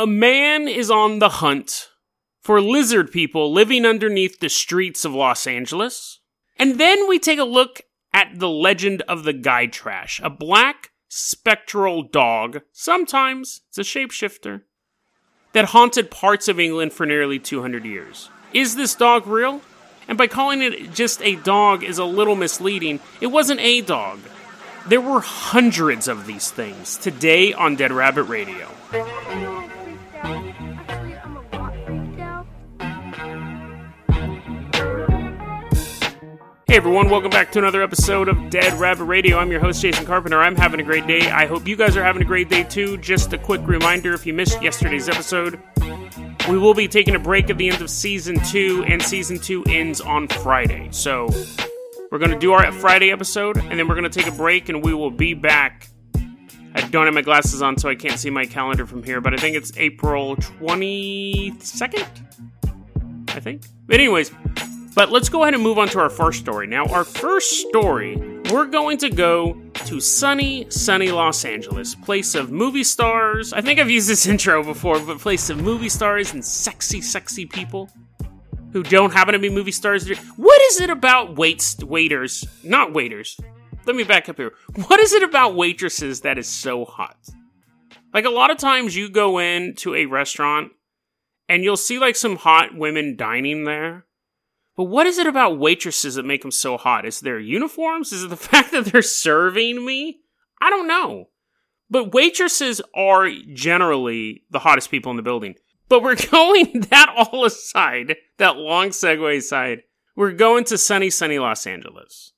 A 0.00 0.06
man 0.06 0.66
is 0.66 0.90
on 0.90 1.18
the 1.18 1.28
hunt 1.28 1.90
for 2.40 2.58
lizard 2.62 3.12
people 3.12 3.52
living 3.52 3.84
underneath 3.84 4.40
the 4.40 4.48
streets 4.48 5.04
of 5.04 5.12
Los 5.12 5.46
Angeles. 5.46 6.20
And 6.58 6.80
then 6.80 7.06
we 7.06 7.18
take 7.18 7.38
a 7.38 7.44
look 7.44 7.82
at 8.10 8.38
the 8.38 8.48
legend 8.48 9.02
of 9.02 9.24
the 9.24 9.34
guy 9.34 9.66
trash, 9.66 10.18
a 10.24 10.30
black 10.30 10.92
spectral 11.08 12.02
dog, 12.02 12.62
sometimes 12.72 13.60
it's 13.68 13.76
a 13.76 13.82
shapeshifter, 13.82 14.62
that 15.52 15.66
haunted 15.66 16.10
parts 16.10 16.48
of 16.48 16.58
England 16.58 16.94
for 16.94 17.04
nearly 17.04 17.38
200 17.38 17.84
years. 17.84 18.30
Is 18.54 18.76
this 18.76 18.94
dog 18.94 19.26
real? 19.26 19.60
And 20.08 20.16
by 20.16 20.28
calling 20.28 20.62
it 20.62 20.94
just 20.94 21.20
a 21.20 21.36
dog 21.36 21.84
is 21.84 21.98
a 21.98 22.06
little 22.06 22.36
misleading. 22.36 23.00
It 23.20 23.26
wasn't 23.26 23.60
a 23.60 23.82
dog. 23.82 24.20
There 24.88 25.02
were 25.02 25.20
hundreds 25.20 26.08
of 26.08 26.24
these 26.24 26.50
things 26.50 26.96
today 26.96 27.52
on 27.52 27.76
Dead 27.76 27.92
Rabbit 27.92 28.22
Radio. 28.22 28.66
Hey 36.70 36.76
everyone, 36.76 37.10
welcome 37.10 37.30
back 37.30 37.50
to 37.50 37.58
another 37.58 37.82
episode 37.82 38.28
of 38.28 38.48
Dead 38.48 38.72
Rabbit 38.74 39.02
Radio. 39.02 39.38
I'm 39.38 39.50
your 39.50 39.58
host, 39.58 39.82
Jason 39.82 40.06
Carpenter. 40.06 40.40
I'm 40.40 40.54
having 40.54 40.78
a 40.78 40.84
great 40.84 41.04
day. 41.04 41.28
I 41.28 41.44
hope 41.46 41.66
you 41.66 41.74
guys 41.74 41.96
are 41.96 42.04
having 42.04 42.22
a 42.22 42.24
great 42.24 42.48
day 42.48 42.62
too. 42.62 42.96
Just 42.98 43.32
a 43.32 43.38
quick 43.38 43.60
reminder 43.66 44.14
if 44.14 44.24
you 44.24 44.32
missed 44.32 44.62
yesterday's 44.62 45.08
episode, 45.08 45.60
we 46.48 46.56
will 46.56 46.72
be 46.72 46.86
taking 46.86 47.16
a 47.16 47.18
break 47.18 47.50
at 47.50 47.58
the 47.58 47.68
end 47.68 47.82
of 47.82 47.90
season 47.90 48.38
two, 48.44 48.84
and 48.86 49.02
season 49.02 49.40
two 49.40 49.64
ends 49.64 50.00
on 50.00 50.28
Friday. 50.28 50.86
So 50.92 51.28
we're 52.12 52.20
going 52.20 52.30
to 52.30 52.38
do 52.38 52.52
our 52.52 52.70
Friday 52.70 53.10
episode, 53.10 53.56
and 53.56 53.76
then 53.76 53.88
we're 53.88 53.96
going 53.96 54.08
to 54.08 54.16
take 54.22 54.32
a 54.32 54.36
break, 54.36 54.68
and 54.68 54.80
we 54.80 54.94
will 54.94 55.10
be 55.10 55.34
back. 55.34 55.88
I 56.14 56.82
don't 56.82 57.04
have 57.04 57.14
my 57.14 57.22
glasses 57.22 57.62
on, 57.62 57.78
so 57.78 57.88
I 57.88 57.96
can't 57.96 58.16
see 58.16 58.30
my 58.30 58.46
calendar 58.46 58.86
from 58.86 59.02
here, 59.02 59.20
but 59.20 59.34
I 59.34 59.38
think 59.38 59.56
it's 59.56 59.76
April 59.76 60.36
22nd? 60.36 62.06
I 63.26 63.40
think. 63.40 63.62
But, 63.88 63.96
anyways, 63.96 64.30
but 64.94 65.10
let's 65.10 65.28
go 65.28 65.42
ahead 65.42 65.54
and 65.54 65.62
move 65.62 65.78
on 65.78 65.88
to 65.88 66.00
our 66.00 66.10
first 66.10 66.40
story. 66.40 66.66
Now, 66.66 66.86
our 66.86 67.04
first 67.04 67.68
story, 67.68 68.16
we're 68.50 68.66
going 68.66 68.98
to 68.98 69.10
go 69.10 69.60
to 69.86 70.00
sunny, 70.00 70.68
sunny 70.68 71.10
Los 71.10 71.44
Angeles, 71.44 71.94
place 71.94 72.34
of 72.34 72.50
movie 72.50 72.84
stars. 72.84 73.52
I 73.52 73.60
think 73.60 73.78
I've 73.78 73.90
used 73.90 74.08
this 74.08 74.26
intro 74.28 74.64
before, 74.64 74.98
but 75.00 75.18
place 75.18 75.48
of 75.50 75.60
movie 75.62 75.88
stars 75.88 76.32
and 76.32 76.44
sexy, 76.44 77.00
sexy 77.00 77.46
people 77.46 77.90
who 78.72 78.82
don't 78.82 79.12
happen 79.12 79.32
to 79.32 79.38
be 79.38 79.48
movie 79.48 79.72
stars. 79.72 80.08
What 80.36 80.60
is 80.62 80.80
it 80.80 80.90
about 80.90 81.36
waits, 81.36 81.82
waiters, 81.82 82.44
not 82.64 82.92
waiters? 82.92 83.38
Let 83.86 83.96
me 83.96 84.04
back 84.04 84.28
up 84.28 84.36
here. 84.36 84.52
What 84.86 85.00
is 85.00 85.12
it 85.12 85.22
about 85.22 85.54
waitresses 85.54 86.20
that 86.22 86.38
is 86.38 86.46
so 86.46 86.84
hot? 86.84 87.16
Like 88.12 88.24
a 88.24 88.30
lot 88.30 88.50
of 88.50 88.58
times 88.58 88.96
you 88.96 89.08
go 89.08 89.38
into 89.38 89.94
a 89.94 90.06
restaurant 90.06 90.72
and 91.48 91.64
you'll 91.64 91.76
see 91.76 91.98
like 91.98 92.16
some 92.16 92.36
hot 92.36 92.76
women 92.76 93.16
dining 93.16 93.64
there 93.64 94.04
but 94.80 94.88
what 94.88 95.06
is 95.06 95.18
it 95.18 95.26
about 95.26 95.58
waitresses 95.58 96.14
that 96.14 96.24
make 96.24 96.40
them 96.40 96.50
so 96.50 96.78
hot? 96.78 97.04
Is 97.04 97.20
their 97.20 97.38
uniforms? 97.38 98.14
Is 98.14 98.24
it 98.24 98.30
the 98.30 98.36
fact 98.38 98.70
that 98.70 98.86
they're 98.86 99.02
serving 99.02 99.84
me? 99.84 100.20
I 100.58 100.70
don't 100.70 100.88
know. 100.88 101.28
But 101.90 102.14
waitresses 102.14 102.80
are 102.94 103.28
generally 103.52 104.44
the 104.48 104.60
hottest 104.60 104.90
people 104.90 105.10
in 105.10 105.18
the 105.18 105.22
building. 105.22 105.56
But 105.90 106.02
we're 106.02 106.16
going 106.30 106.80
that 106.88 107.14
all 107.14 107.44
aside, 107.44 108.16
that 108.38 108.56
long 108.56 108.88
segue 108.88 109.36
aside, 109.36 109.82
we're 110.16 110.32
going 110.32 110.64
to 110.64 110.78
sunny, 110.78 111.10
sunny 111.10 111.38
Los 111.38 111.66
Angeles. 111.66 112.32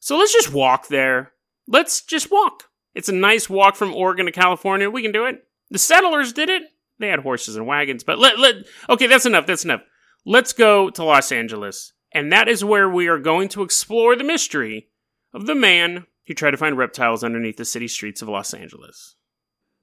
So 0.00 0.16
let's 0.16 0.32
just 0.32 0.50
walk 0.50 0.88
there. 0.88 1.32
Let's 1.68 2.00
just 2.00 2.30
walk. 2.30 2.70
It's 2.94 3.10
a 3.10 3.14
nice 3.14 3.50
walk 3.50 3.76
from 3.76 3.92
Oregon 3.92 4.24
to 4.24 4.32
California. 4.32 4.88
We 4.88 5.02
can 5.02 5.12
do 5.12 5.26
it. 5.26 5.42
The 5.68 5.78
settlers 5.78 6.32
did 6.32 6.48
it. 6.48 6.62
They 7.00 7.08
had 7.08 7.20
horses 7.20 7.56
and 7.56 7.66
wagons, 7.66 8.02
but 8.02 8.18
let, 8.18 8.38
let, 8.38 8.54
okay, 8.88 9.08
that's 9.08 9.26
enough. 9.26 9.44
That's 9.44 9.66
enough. 9.66 9.82
Let's 10.24 10.52
go 10.52 10.88
to 10.90 11.04
Los 11.04 11.32
Angeles, 11.32 11.92
and 12.12 12.32
that 12.32 12.48
is 12.48 12.64
where 12.64 12.88
we 12.88 13.08
are 13.08 13.18
going 13.18 13.48
to 13.50 13.62
explore 13.62 14.14
the 14.14 14.22
mystery 14.22 14.88
of 15.34 15.46
the 15.46 15.54
man 15.54 16.06
who 16.26 16.34
tried 16.34 16.52
to 16.52 16.56
find 16.56 16.78
reptiles 16.78 17.24
underneath 17.24 17.56
the 17.56 17.64
city 17.64 17.88
streets 17.88 18.22
of 18.22 18.28
Los 18.28 18.54
Angeles. 18.54 19.16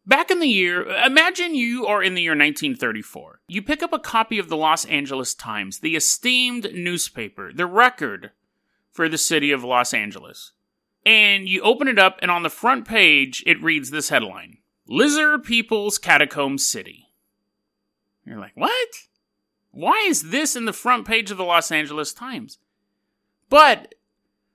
Back 0.05 0.31
in 0.31 0.39
the 0.39 0.47
year, 0.47 0.87
imagine 1.05 1.55
you 1.55 1.85
are 1.85 2.01
in 2.01 2.15
the 2.15 2.21
year 2.21 2.31
1934. 2.31 3.41
You 3.49 3.61
pick 3.61 3.83
up 3.83 3.91
a 3.91 3.99
copy 3.99 4.39
of 4.39 4.47
the 4.47 4.57
Los 4.57 4.85
Angeles 4.85 5.35
Times, 5.35 5.79
the 5.79 5.95
esteemed 5.95 6.73
newspaper, 6.73 7.51
the 7.53 7.65
record 7.65 8.31
for 8.91 9.09
the 9.09 9.17
city 9.17 9.51
of 9.51 9.63
Los 9.63 9.93
Angeles. 9.93 10.53
And 11.05 11.49
you 11.49 11.61
open 11.61 11.87
it 11.87 11.99
up, 11.99 12.17
and 12.21 12.31
on 12.31 12.43
the 12.43 12.49
front 12.49 12.87
page, 12.87 13.43
it 13.45 13.61
reads 13.61 13.91
this 13.91 14.09
headline 14.09 14.59
Lizard 14.87 15.43
People's 15.43 15.97
Catacomb 15.97 16.57
City. 16.57 17.07
You're 18.25 18.39
like, 18.39 18.55
what? 18.55 18.89
Why 19.71 20.05
is 20.07 20.29
this 20.31 20.55
in 20.55 20.65
the 20.65 20.73
front 20.73 21.07
page 21.07 21.31
of 21.31 21.37
the 21.37 21.43
Los 21.43 21.71
Angeles 21.71 22.13
Times? 22.13 22.57
But 23.49 23.95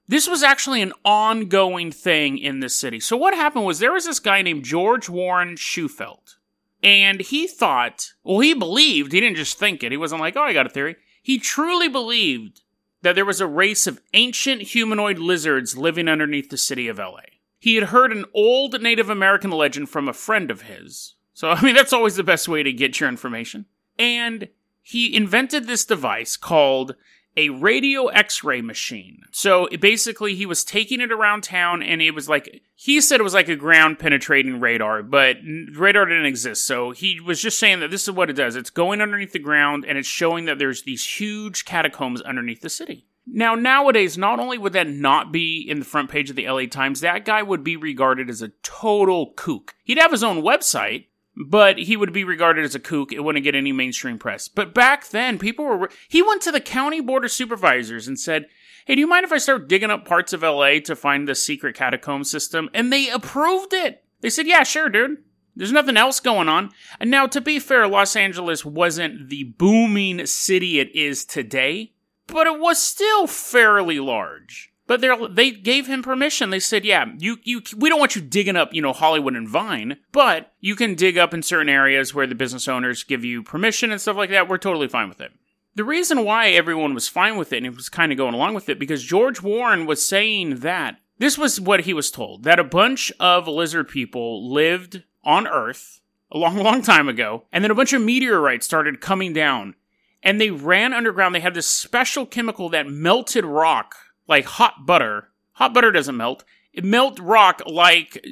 this 0.07 0.29
was 0.29 0.43
actually 0.43 0.83
an 0.83 0.93
ongoing 1.05 1.91
thing 1.91 2.39
in 2.39 2.61
this 2.61 2.79
city. 2.79 3.01
So 3.01 3.17
what 3.17 3.35
happened 3.35 3.65
was 3.65 3.79
there 3.79 3.93
was 3.93 4.07
this 4.07 4.21
guy 4.21 4.43
named 4.43 4.65
George 4.65 5.09
Warren 5.09 5.57
Shufelt. 5.57 6.37
And 6.83 7.21
he 7.21 7.47
thought, 7.47 8.13
well, 8.23 8.41
he 8.41 8.53
believed, 8.53 9.13
he 9.13 9.21
didn't 9.21 9.39
just 9.39 9.59
think 9.59 9.83
it. 9.83 9.91
He 9.91 9.97
wasn't 9.97 10.21
like, 10.21 10.37
oh, 10.37 10.43
I 10.43 10.53
got 10.53 10.67
a 10.67 10.71
theory. 10.71 10.97
He 11.23 11.39
truly 11.39 11.89
believed 11.89 12.61
that 13.01 13.15
there 13.15 13.25
was 13.25 13.41
a 13.41 13.47
race 13.47 13.87
of 13.87 14.03
ancient 14.13 14.61
humanoid 14.63 15.19
lizards 15.19 15.79
living 15.79 16.09
underneath 16.09 16.51
the 16.51 16.59
city 16.59 16.89
of 16.89 16.99
LA. 16.99 17.21
He 17.59 17.77
had 17.77 17.85
heard 17.85 18.13
an 18.13 18.27
old 18.35 18.83
Native 18.83 19.09
American 19.09 19.51
legend 19.51 19.89
from 19.89 20.09
a 20.09 20.13
friend 20.13 20.51
of 20.51 20.63
his. 20.63 21.15
So, 21.33 21.51
I 21.51 21.63
mean, 21.63 21.75
that's 21.75 21.95
always 21.95 22.17
the 22.17 22.23
best 22.23 22.49
way 22.49 22.63
to 22.63 22.73
get 22.73 23.01
your 23.01 23.09
information. 23.09 23.65
And 23.99 24.49
he 24.85 25.17
invented 25.17 25.67
this 25.67 25.85
device 25.85 26.37
called 26.37 26.95
a 27.37 27.49
radio 27.49 28.07
x-ray 28.09 28.61
machine. 28.61 29.23
So 29.33 29.67
basically 29.81 30.35
he 30.35 30.47
was 30.47 30.63
taking 30.63 31.01
it 31.01 31.11
around 31.11 31.43
town 31.43 31.83
and 31.83 32.01
it 32.01 32.13
was 32.13 32.29
like 32.29 32.63
he 32.77 33.01
said 33.01 33.19
it 33.19 33.25
was 33.25 33.35
like 33.35 33.49
a 33.49 33.57
ground 33.57 33.99
penetrating 33.99 34.61
radar, 34.61 35.03
but 35.03 35.39
radar 35.75 36.05
didn't 36.05 36.27
exist. 36.27 36.67
So 36.67 36.93
he 36.93 37.19
was 37.19 37.41
just 37.41 37.59
saying 37.59 37.81
that 37.81 37.91
this 37.91 38.05
is 38.05 38.15
what 38.15 38.31
it 38.31 38.35
does. 38.35 38.57
It's 38.57 38.71
going 38.71 39.01
underneath 39.01 39.33
the 39.33 39.39
ground 39.39 39.85
and 39.89 39.99
it's 39.99 40.07
showing 40.07 40.45
that 40.45 40.59
there's 40.59 40.83
these 40.83 41.05
huge 41.05 41.65
catacombs 41.65 42.21
underneath 42.21 42.61
the 42.61 42.71
city. 42.71 43.07
Now 43.27 43.55
nowadays 43.55 44.19
not 44.19 44.39
only 44.39 44.59
would 44.59 44.75
that 44.75 44.89
not 44.89 45.33
be 45.33 45.59
in 45.67 45.79
the 45.79 45.87
front 45.87 46.11
page 46.11 46.29
of 46.31 46.37
the 46.37 46.47
LA 46.47 46.67
Times, 46.67 47.01
that 47.01 47.25
guy 47.25 47.43
would 47.43 47.65
be 47.65 47.77
regarded 47.77 48.29
as 48.29 48.43
a 48.43 48.53
total 48.63 49.33
kook. 49.35 49.75
He'd 49.83 49.99
have 49.99 50.13
his 50.13 50.23
own 50.23 50.43
website 50.43 51.07
but 51.37 51.79
he 51.79 51.97
would 51.97 52.13
be 52.13 52.25
regarded 52.25 52.65
as 52.65 52.75
a 52.75 52.81
kook. 52.81 53.13
It 53.13 53.21
wouldn't 53.21 53.45
get 53.45 53.55
any 53.55 53.73
mainstream 53.73 54.19
press. 54.19 54.49
But 54.49 54.75
back 54.75 55.09
then, 55.09 55.39
people 55.39 55.65
were. 55.65 55.91
He 56.09 56.23
went 56.23 56.43
to 56.43 56.53
the 56.53 56.61
county 56.61 57.01
board 57.01 57.25
of 57.25 57.33
supervisors 57.33 58.07
and 58.07 58.19
said, 58.19 58.47
Hey, 58.87 58.95
do 58.95 59.01
you 59.01 59.07
mind 59.07 59.25
if 59.25 59.33
I 59.33 59.39
start 59.39 59.69
digging 59.69 59.91
up 59.91 60.05
parts 60.05 60.33
of 60.33 60.43
LA 60.43 60.79
to 60.85 60.95
find 60.95 61.27
the 61.27 61.35
secret 61.35 61.75
catacomb 61.75 62.25
system? 62.25 62.69
And 62.75 62.93
they 62.93 63.09
approved 63.09 63.73
it. 63.73 64.05
They 64.21 64.31
said, 64.31 64.47
Yeah, 64.47 64.63
sure, 64.63 64.89
dude. 64.89 65.19
There's 65.57 65.73
nothing 65.73 65.97
else 65.97 66.19
going 66.19 66.49
on. 66.49 66.71
And 66.99 67.11
now, 67.11 67.27
to 67.29 67.41
be 67.41 67.59
fair, 67.59 67.87
Los 67.87 68.17
Angeles 68.17 68.65
wasn't 68.65 69.29
the 69.29 69.45
booming 69.45 70.27
city 70.27 70.81
it 70.81 70.95
is 70.95 71.25
today, 71.25 71.93
but 72.27 72.47
it 72.47 72.59
was 72.59 72.83
still 72.83 73.29
fairly 73.29 74.01
large. 74.01 74.74
But 74.87 75.01
they 75.01 75.11
they 75.31 75.51
gave 75.51 75.87
him 75.87 76.03
permission. 76.03 76.51
They 76.51 76.61
said, 76.61 76.85
"Yeah, 76.85 77.07
you 77.19 77.39
you 77.43 77.63
we 77.77 77.89
don't 77.89 77.99
want 77.99 78.17
you 78.17 78.23
digging 78.23 78.57
up, 78.57 78.75
you 78.75 78.83
know, 78.83 78.93
Hollywood 78.93 79.35
and 79.35 79.49
Vine, 79.49 79.99
but 80.13 80.53
you 80.61 80.77
can 80.77 80.95
dig 80.95 81.17
up 81.17 81.33
in 81.33 81.43
certain 81.43 81.71
areas 81.71 82.15
where 82.15 82.27
the 82.27 82.35
business 82.35 82.69
owners 82.69 83.03
give 83.03 83.25
you 83.25 83.43
permission 83.43 83.91
and 83.91 84.01
stuff 84.01 84.17
like 84.17 84.31
that. 84.31 84.49
We're 84.49 84.59
totally 84.59 84.89
fine 84.89 85.09
with 85.09 85.21
it." 85.21 85.33
The 85.77 85.85
reason 85.85 86.25
why 86.25 86.51
everyone 86.51 86.95
was 86.95 87.09
fine 87.09 87.37
with 87.37 87.53
it 87.53 87.59
and 87.59 87.67
it 87.67 87.75
was 87.75 87.89
kind 87.89 88.13
of 88.13 88.19
going 88.19 88.35
along 88.35 88.55
with 88.55 88.69
it 88.69 88.79
because 88.79 89.03
George 89.03 89.43
Warren 89.43 89.87
was 89.87 90.07
saying 90.07 90.61
that 90.61 91.01
this 91.19 91.37
was 91.37 91.61
what 91.61 91.81
he 91.81 91.93
was 91.93 92.11
told 92.11 92.45
that 92.45 92.61
a 92.61 92.65
bunch 92.65 93.11
of 93.19 93.49
lizard 93.49 93.89
people 93.89 94.53
lived 94.53 95.03
on 95.25 95.49
Earth 95.49 96.01
a 96.31 96.39
long, 96.39 96.59
long 96.59 96.83
time 96.83 97.09
ago, 97.09 97.45
and 97.53 97.65
then 97.65 97.71
a 97.71 97.75
bunch 97.75 97.93
of 97.93 98.03
meteorites 98.03 98.67
started 98.67 99.01
coming 99.01 99.33
down, 99.33 99.75
and 100.23 100.41
they 100.41 100.51
ran 100.51 100.93
underground. 100.93 101.35
They 101.35 101.41
had 101.41 101.55
this 101.55 101.67
special 101.67 102.27
chemical 102.27 102.69
that 102.71 102.89
melted 102.89 103.45
rock 103.45 103.97
like 104.27 104.45
hot 104.45 104.87
butter. 104.87 105.29
Hot 105.53 105.73
butter 105.73 105.93
doesn't 105.93 106.17
melt. 106.17 106.45
It 106.73 106.85
melt 106.85 107.21
rock 107.21 107.63
like 107.67 108.25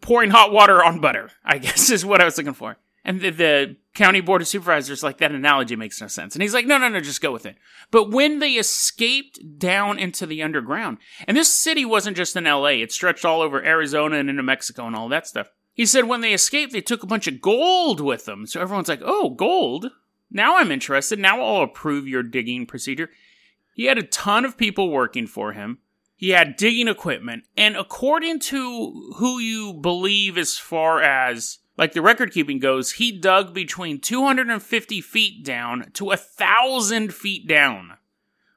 pouring 0.00 0.30
hot 0.30 0.52
water 0.52 0.82
on 0.82 1.00
butter, 1.00 1.30
I 1.44 1.58
guess 1.58 1.90
is 1.90 2.04
what 2.04 2.20
I 2.20 2.24
was 2.24 2.38
looking 2.38 2.54
for. 2.54 2.76
And 3.04 3.20
the, 3.20 3.30
the 3.30 3.76
county 3.92 4.22
board 4.22 4.40
of 4.40 4.48
supervisors 4.48 5.02
like 5.02 5.18
that 5.18 5.32
analogy 5.32 5.76
makes 5.76 6.00
no 6.00 6.06
sense. 6.06 6.34
And 6.34 6.40
he's 6.40 6.54
like, 6.54 6.66
no, 6.66 6.78
no, 6.78 6.88
no, 6.88 7.00
just 7.00 7.20
go 7.20 7.32
with 7.32 7.44
it. 7.44 7.56
But 7.90 8.10
when 8.10 8.38
they 8.38 8.52
escaped 8.52 9.58
down 9.58 9.98
into 9.98 10.24
the 10.24 10.42
underground, 10.42 10.98
and 11.28 11.36
this 11.36 11.52
city 11.52 11.84
wasn't 11.84 12.16
just 12.16 12.34
in 12.34 12.44
LA, 12.44 12.68
it 12.68 12.92
stretched 12.92 13.26
all 13.26 13.42
over 13.42 13.62
Arizona 13.62 14.16
and 14.16 14.30
into 14.30 14.42
Mexico 14.42 14.86
and 14.86 14.96
all 14.96 15.10
that 15.10 15.26
stuff. 15.26 15.50
He 15.74 15.84
said 15.84 16.04
when 16.04 16.22
they 16.22 16.32
escaped, 16.32 16.72
they 16.72 16.80
took 16.80 17.02
a 17.02 17.06
bunch 17.06 17.26
of 17.26 17.42
gold 17.42 18.00
with 18.00 18.24
them. 18.24 18.46
So 18.46 18.60
everyone's 18.60 18.88
like, 18.88 19.02
oh, 19.04 19.30
gold? 19.30 19.90
Now 20.30 20.56
I'm 20.56 20.72
interested. 20.72 21.18
Now 21.18 21.42
I'll 21.42 21.62
approve 21.62 22.08
your 22.08 22.22
digging 22.22 22.64
procedure. 22.64 23.10
He 23.74 23.86
had 23.86 23.98
a 23.98 24.02
ton 24.02 24.44
of 24.44 24.56
people 24.56 24.90
working 24.90 25.26
for 25.26 25.52
him. 25.52 25.78
He 26.16 26.30
had 26.30 26.56
digging 26.56 26.88
equipment. 26.88 27.44
And 27.56 27.76
according 27.76 28.38
to 28.40 29.12
who 29.16 29.38
you 29.38 29.74
believe 29.74 30.38
as 30.38 30.56
far 30.56 31.02
as 31.02 31.58
like 31.76 31.92
the 31.92 32.02
record 32.02 32.32
keeping 32.32 32.60
goes, 32.60 32.92
he 32.92 33.12
dug 33.12 33.52
between 33.52 34.00
250 34.00 35.00
feet 35.00 35.44
down 35.44 35.90
to 35.94 36.12
a 36.12 36.16
thousand 36.16 37.12
feet 37.12 37.48
down 37.48 37.98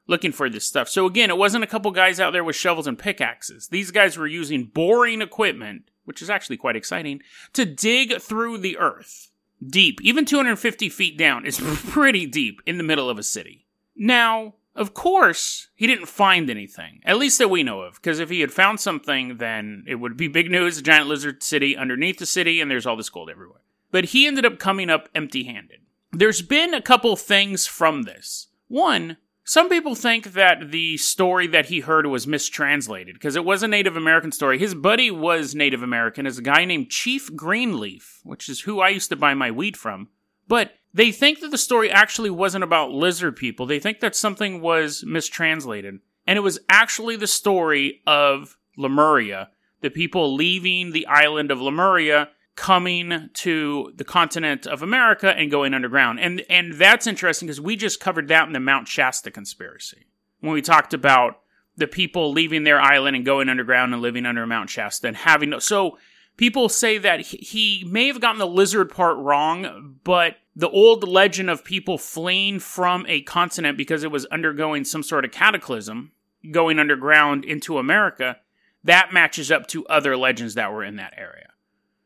looking 0.08 0.32
for 0.32 0.48
this 0.48 0.64
stuff. 0.64 0.88
So 0.88 1.06
again, 1.06 1.30
it 1.30 1.36
wasn't 1.36 1.64
a 1.64 1.68
couple 1.68 1.90
guys 1.90 2.18
out 2.18 2.32
there 2.32 2.42
with 2.42 2.56
shovels 2.56 2.86
and 2.86 2.98
pickaxes. 2.98 3.68
These 3.68 3.90
guys 3.92 4.16
were 4.16 4.26
using 4.26 4.64
boring 4.64 5.20
equipment, 5.20 5.90
which 6.04 6.22
is 6.22 6.30
actually 6.30 6.56
quite 6.56 6.76
exciting, 6.76 7.20
to 7.52 7.64
dig 7.64 8.20
through 8.20 8.58
the 8.58 8.78
earth. 8.78 9.30
Deep, 9.64 10.00
even 10.02 10.24
250 10.24 10.88
feet 10.88 11.18
down 11.18 11.44
is 11.44 11.58
pretty 11.88 12.26
deep 12.26 12.62
in 12.66 12.78
the 12.78 12.84
middle 12.84 13.10
of 13.10 13.18
a 13.18 13.22
city. 13.22 13.66
Now, 13.94 14.54
of 14.78 14.94
course, 14.94 15.68
he 15.74 15.86
didn't 15.86 16.06
find 16.06 16.48
anything, 16.48 17.00
at 17.04 17.18
least 17.18 17.38
that 17.38 17.50
we 17.50 17.64
know 17.64 17.80
of, 17.80 17.96
because 17.96 18.20
if 18.20 18.30
he 18.30 18.40
had 18.40 18.52
found 18.52 18.78
something, 18.78 19.38
then 19.38 19.84
it 19.86 19.96
would 19.96 20.16
be 20.16 20.28
big 20.28 20.50
news 20.50 20.78
a 20.78 20.82
giant 20.82 21.08
lizard 21.08 21.42
city 21.42 21.76
underneath 21.76 22.18
the 22.18 22.26
city, 22.26 22.60
and 22.60 22.70
there's 22.70 22.86
all 22.86 22.96
this 22.96 23.10
gold 23.10 23.28
everywhere. 23.28 23.60
But 23.90 24.06
he 24.06 24.26
ended 24.26 24.46
up 24.46 24.58
coming 24.58 24.88
up 24.88 25.08
empty 25.14 25.44
handed. 25.44 25.80
There's 26.12 26.42
been 26.42 26.74
a 26.74 26.80
couple 26.80 27.16
things 27.16 27.66
from 27.66 28.02
this. 28.02 28.46
One, 28.68 29.16
some 29.42 29.68
people 29.68 29.94
think 29.94 30.34
that 30.34 30.70
the 30.70 30.96
story 30.98 31.46
that 31.48 31.66
he 31.66 31.80
heard 31.80 32.06
was 32.06 32.26
mistranslated 32.26 33.14
because 33.14 33.34
it 33.34 33.44
was 33.44 33.62
a 33.62 33.68
Native 33.68 33.96
American 33.96 34.30
story. 34.30 34.58
His 34.58 34.74
buddy 34.74 35.10
was 35.10 35.54
Native 35.54 35.82
American, 35.82 36.24
is 36.24 36.38
a 36.38 36.42
guy 36.42 36.64
named 36.64 36.90
Chief 36.90 37.34
Greenleaf, 37.34 38.20
which 38.22 38.48
is 38.48 38.60
who 38.60 38.80
I 38.80 38.90
used 38.90 39.08
to 39.08 39.16
buy 39.16 39.34
my 39.34 39.50
wheat 39.50 39.76
from. 39.76 40.08
But 40.46 40.72
they 40.92 41.12
think 41.12 41.40
that 41.40 41.50
the 41.50 41.58
story 41.58 41.90
actually 41.90 42.30
wasn't 42.30 42.64
about 42.64 42.90
lizard 42.90 43.36
people. 43.36 43.66
They 43.66 43.80
think 43.80 44.00
that 44.00 44.16
something 44.16 44.60
was 44.60 45.04
mistranslated. 45.06 46.00
And 46.26 46.36
it 46.36 46.42
was 46.42 46.58
actually 46.68 47.16
the 47.16 47.26
story 47.26 48.02
of 48.06 48.56
Lemuria, 48.76 49.50
the 49.80 49.90
people 49.90 50.34
leaving 50.34 50.92
the 50.92 51.06
island 51.06 51.50
of 51.50 51.60
Lemuria, 51.60 52.30
coming 52.58 53.30
to 53.32 53.92
the 53.94 54.04
continent 54.04 54.66
of 54.66 54.82
America 54.82 55.30
and 55.30 55.48
going 55.48 55.72
underground. 55.72 56.18
And 56.18 56.44
and 56.50 56.74
that's 56.74 57.06
interesting 57.06 57.46
because 57.46 57.60
we 57.60 57.76
just 57.76 58.00
covered 58.00 58.26
that 58.28 58.48
in 58.48 58.52
the 58.52 58.58
Mount 58.58 58.88
Shasta 58.88 59.30
conspiracy. 59.30 60.06
When 60.40 60.52
we 60.52 60.60
talked 60.60 60.92
about 60.92 61.40
the 61.76 61.86
people 61.86 62.32
leaving 62.32 62.64
their 62.64 62.80
island 62.80 63.14
and 63.14 63.24
going 63.24 63.48
underground 63.48 63.92
and 63.92 64.02
living 64.02 64.26
under 64.26 64.44
Mount 64.44 64.70
Shasta 64.70 65.06
and 65.06 65.16
having 65.16 65.50
no, 65.50 65.60
so 65.60 65.98
people 66.36 66.68
say 66.68 66.98
that 66.98 67.20
he 67.20 67.86
may 67.88 68.08
have 68.08 68.20
gotten 68.20 68.40
the 68.40 68.46
lizard 68.46 68.90
part 68.90 69.18
wrong, 69.18 69.96
but 70.02 70.34
the 70.58 70.68
old 70.70 71.06
legend 71.06 71.48
of 71.48 71.62
people 71.62 71.96
fleeing 71.98 72.58
from 72.58 73.06
a 73.06 73.22
continent 73.22 73.78
because 73.78 74.02
it 74.02 74.10
was 74.10 74.26
undergoing 74.26 74.84
some 74.84 75.04
sort 75.04 75.24
of 75.24 75.30
cataclysm, 75.30 76.10
going 76.50 76.80
underground 76.80 77.44
into 77.44 77.78
America, 77.78 78.38
that 78.82 79.12
matches 79.12 79.52
up 79.52 79.68
to 79.68 79.86
other 79.86 80.16
legends 80.16 80.54
that 80.54 80.72
were 80.72 80.82
in 80.82 80.96
that 80.96 81.14
area. 81.16 81.50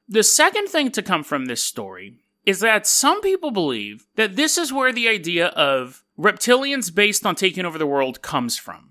The 0.07 0.23
second 0.23 0.69
thing 0.69 0.91
to 0.91 1.03
come 1.03 1.25
from 1.25 1.47
this 1.47 1.63
story 1.63 2.19
is 2.45 2.61
that 2.61 2.87
some 2.87 3.23
people 3.23 3.53
believe 3.53 4.07
that 4.17 4.37
this 4.37 4.59
is 4.59 4.71
where 4.71 4.93
the 4.93 5.09
idea 5.09 5.47
of 5.49 6.05
reptilians 6.19 6.95
based 6.95 7.25
on 7.25 7.35
taking 7.35 7.65
over 7.65 7.79
the 7.79 7.87
world 7.87 8.21
comes 8.21 8.59
from. 8.59 8.91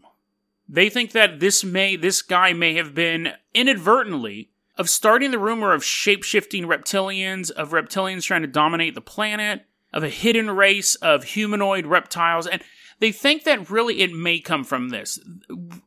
They 0.67 0.89
think 0.89 1.11
that 1.11 1.39
this 1.39 1.63
may 1.63 1.95
this 1.97 2.23
guy 2.23 2.53
may 2.53 2.73
have 2.75 2.95
been 2.95 3.33
inadvertently 3.53 4.49
of 4.77 4.89
starting 4.89 5.31
the 5.31 5.39
rumor 5.39 5.73
of 5.73 5.83
shape-shifting 5.83 6.65
reptilians, 6.65 7.51
of 7.51 7.71
reptilians 7.71 8.23
trying 8.23 8.41
to 8.41 8.47
dominate 8.47 8.95
the 8.95 9.01
planet, 9.01 9.65
of 9.93 10.03
a 10.03 10.09
hidden 10.09 10.49
race 10.49 10.95
of 10.95 11.23
humanoid 11.23 11.85
reptiles, 11.85 12.47
and 12.47 12.63
they 12.99 13.11
think 13.11 13.43
that 13.43 13.69
really 13.69 14.01
it 14.01 14.13
may 14.13 14.39
come 14.39 14.63
from 14.63 14.89
this. 14.89 15.19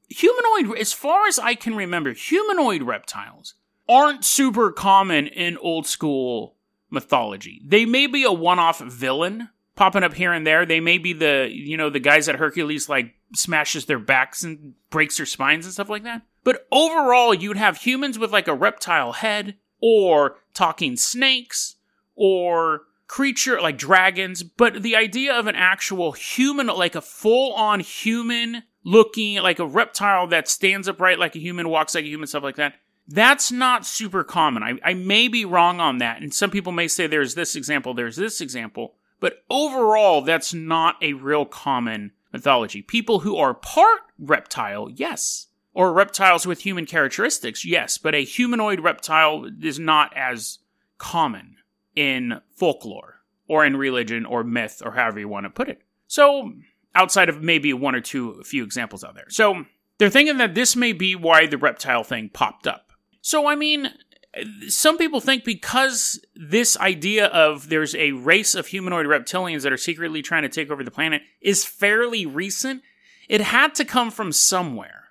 Humanoid, 0.08 0.78
as 0.78 0.92
far 0.92 1.26
as 1.26 1.38
I 1.38 1.54
can 1.54 1.74
remember, 1.74 2.12
humanoid 2.12 2.82
reptiles 2.82 3.54
aren't 3.88 4.24
super 4.24 4.72
common 4.72 5.26
in 5.26 5.56
old 5.58 5.86
school 5.86 6.56
mythology. 6.90 7.62
They 7.64 7.86
may 7.86 8.06
be 8.06 8.24
a 8.24 8.32
one-off 8.32 8.80
villain 8.80 9.48
popping 9.76 10.04
up 10.04 10.14
here 10.14 10.32
and 10.32 10.46
there. 10.46 10.66
They 10.66 10.80
may 10.80 10.98
be 10.98 11.12
the, 11.12 11.48
you 11.50 11.76
know, 11.76 11.90
the 11.90 12.00
guys 12.00 12.26
that 12.26 12.36
Hercules 12.36 12.88
like 12.88 13.14
smashes 13.34 13.86
their 13.86 13.98
backs 13.98 14.42
and 14.44 14.74
breaks 14.90 15.16
their 15.16 15.26
spines 15.26 15.66
and 15.66 15.72
stuff 15.72 15.88
like 15.88 16.04
that. 16.04 16.22
But 16.44 16.66
overall, 16.70 17.34
you'd 17.34 17.56
have 17.56 17.78
humans 17.78 18.18
with 18.18 18.30
like 18.30 18.46
a 18.46 18.54
reptile 18.54 19.12
head, 19.12 19.56
or 19.80 20.36
talking 20.52 20.96
snakes, 20.96 21.76
or 22.14 22.82
creature 23.08 23.60
like 23.60 23.78
dragons. 23.78 24.42
But 24.42 24.82
the 24.82 24.94
idea 24.94 25.34
of 25.34 25.46
an 25.46 25.56
actual 25.56 26.12
human, 26.12 26.66
like 26.66 26.94
a 26.94 27.00
full 27.00 27.54
on 27.54 27.80
human 27.80 28.62
looking, 28.84 29.38
like 29.38 29.58
a 29.58 29.66
reptile 29.66 30.26
that 30.28 30.46
stands 30.46 30.86
upright 30.86 31.18
like 31.18 31.34
a 31.34 31.40
human, 31.40 31.68
walks 31.70 31.94
like 31.94 32.04
a 32.04 32.08
human, 32.08 32.26
stuff 32.26 32.42
like 32.42 32.56
that. 32.56 32.74
That's 33.08 33.50
not 33.50 33.84
super 33.86 34.24
common. 34.24 34.62
I, 34.62 34.78
I 34.82 34.94
may 34.94 35.28
be 35.28 35.44
wrong 35.44 35.80
on 35.80 35.98
that. 35.98 36.22
And 36.22 36.32
some 36.32 36.50
people 36.50 36.72
may 36.72 36.88
say 36.88 37.06
there's 37.06 37.34
this 37.34 37.56
example, 37.56 37.94
there's 37.94 38.16
this 38.16 38.40
example. 38.40 38.94
But 39.20 39.44
overall, 39.48 40.20
that's 40.20 40.52
not 40.52 40.96
a 41.02 41.14
real 41.14 41.46
common 41.46 42.12
mythology. 42.32 42.82
People 42.82 43.20
who 43.20 43.36
are 43.36 43.54
part 43.54 44.00
reptile, 44.18 44.90
yes 44.90 45.48
or 45.74 45.92
reptiles 45.92 46.46
with 46.46 46.60
human 46.60 46.86
characteristics, 46.86 47.64
yes, 47.64 47.98
but 47.98 48.14
a 48.14 48.24
humanoid 48.24 48.80
reptile 48.80 49.50
is 49.60 49.78
not 49.78 50.16
as 50.16 50.60
common 50.98 51.56
in 51.94 52.40
folklore 52.56 53.20
or 53.48 53.64
in 53.64 53.76
religion 53.76 54.24
or 54.24 54.44
myth 54.44 54.80
or 54.84 54.92
however 54.92 55.18
you 55.18 55.28
want 55.28 55.44
to 55.44 55.50
put 55.50 55.68
it. 55.68 55.82
So, 56.06 56.52
outside 56.94 57.28
of 57.28 57.42
maybe 57.42 57.72
one 57.72 57.94
or 57.94 58.00
two, 58.00 58.30
a 58.40 58.44
few 58.44 58.62
examples 58.62 59.02
out 59.02 59.14
there. 59.14 59.28
So, 59.28 59.66
they're 59.98 60.10
thinking 60.10 60.38
that 60.38 60.54
this 60.54 60.76
may 60.76 60.92
be 60.92 61.14
why 61.16 61.46
the 61.46 61.58
reptile 61.58 62.04
thing 62.04 62.30
popped 62.32 62.66
up. 62.66 62.92
So, 63.20 63.46
I 63.46 63.54
mean, 63.54 63.90
some 64.68 64.98
people 64.98 65.20
think 65.20 65.44
because 65.44 66.24
this 66.34 66.76
idea 66.78 67.26
of 67.26 67.68
there's 67.68 67.94
a 67.94 68.12
race 68.12 68.54
of 68.54 68.66
humanoid 68.66 69.06
reptilians 69.06 69.62
that 69.62 69.72
are 69.72 69.78
secretly 69.78 70.22
trying 70.22 70.42
to 70.42 70.48
take 70.48 70.70
over 70.70 70.84
the 70.84 70.90
planet 70.90 71.22
is 71.40 71.64
fairly 71.64 72.26
recent, 72.26 72.82
it 73.28 73.40
had 73.40 73.74
to 73.76 73.84
come 73.84 74.10
from 74.10 74.32
somewhere. 74.32 75.03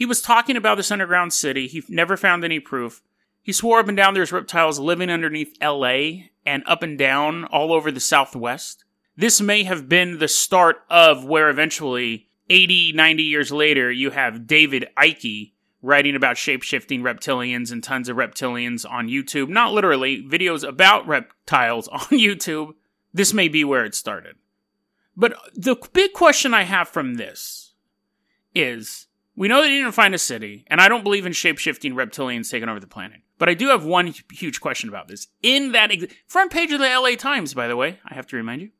He 0.00 0.06
was 0.06 0.22
talking 0.22 0.56
about 0.56 0.76
this 0.78 0.90
underground 0.90 1.34
city. 1.34 1.66
He 1.66 1.82
never 1.86 2.16
found 2.16 2.42
any 2.42 2.58
proof. 2.58 3.02
He 3.42 3.52
swore 3.52 3.80
up 3.80 3.88
and 3.88 3.98
down 3.98 4.14
there's 4.14 4.32
reptiles 4.32 4.78
living 4.78 5.10
underneath 5.10 5.54
LA 5.60 6.22
and 6.46 6.62
up 6.64 6.82
and 6.82 6.96
down 6.96 7.44
all 7.44 7.70
over 7.70 7.92
the 7.92 8.00
Southwest. 8.00 8.86
This 9.14 9.42
may 9.42 9.62
have 9.64 9.90
been 9.90 10.18
the 10.18 10.26
start 10.26 10.78
of 10.88 11.26
where 11.26 11.50
eventually, 11.50 12.30
80, 12.48 12.92
90 12.92 13.22
years 13.22 13.52
later, 13.52 13.92
you 13.92 14.08
have 14.08 14.46
David 14.46 14.88
Icke 14.96 15.52
writing 15.82 16.16
about 16.16 16.36
shapeshifting 16.36 17.02
reptilians 17.02 17.70
and 17.70 17.84
tons 17.84 18.08
of 18.08 18.16
reptilians 18.16 18.90
on 18.90 19.08
YouTube. 19.08 19.50
Not 19.50 19.74
literally, 19.74 20.22
videos 20.22 20.66
about 20.66 21.06
reptiles 21.06 21.88
on 21.92 22.00
YouTube. 22.00 22.72
This 23.12 23.34
may 23.34 23.48
be 23.48 23.64
where 23.64 23.84
it 23.84 23.94
started. 23.94 24.36
But 25.14 25.36
the 25.54 25.76
big 25.92 26.14
question 26.14 26.54
I 26.54 26.62
have 26.62 26.88
from 26.88 27.16
this 27.16 27.74
is 28.54 29.08
we 29.36 29.48
know 29.48 29.62
they 29.62 29.68
didn't 29.68 29.92
find 29.92 30.14
a 30.14 30.18
city, 30.18 30.64
and 30.66 30.80
I 30.80 30.88
don't 30.88 31.04
believe 31.04 31.26
in 31.26 31.32
shape-shifting 31.32 31.94
reptilians 31.94 32.50
taking 32.50 32.68
over 32.68 32.80
the 32.80 32.86
planet. 32.86 33.20
But 33.38 33.48
I 33.48 33.54
do 33.54 33.68
have 33.68 33.84
one 33.84 34.14
huge 34.30 34.60
question 34.60 34.88
about 34.88 35.08
this. 35.08 35.28
In 35.42 35.72
that 35.72 35.90
ex- 35.90 36.12
front 36.26 36.52
page 36.52 36.72
of 36.72 36.80
the 36.80 36.88
LA 36.88 37.16
Times, 37.16 37.54
by 37.54 37.66
the 37.66 37.76
way, 37.76 38.00
I 38.04 38.14
have 38.14 38.26
to 38.28 38.36
remind 38.36 38.60
you. 38.60 38.70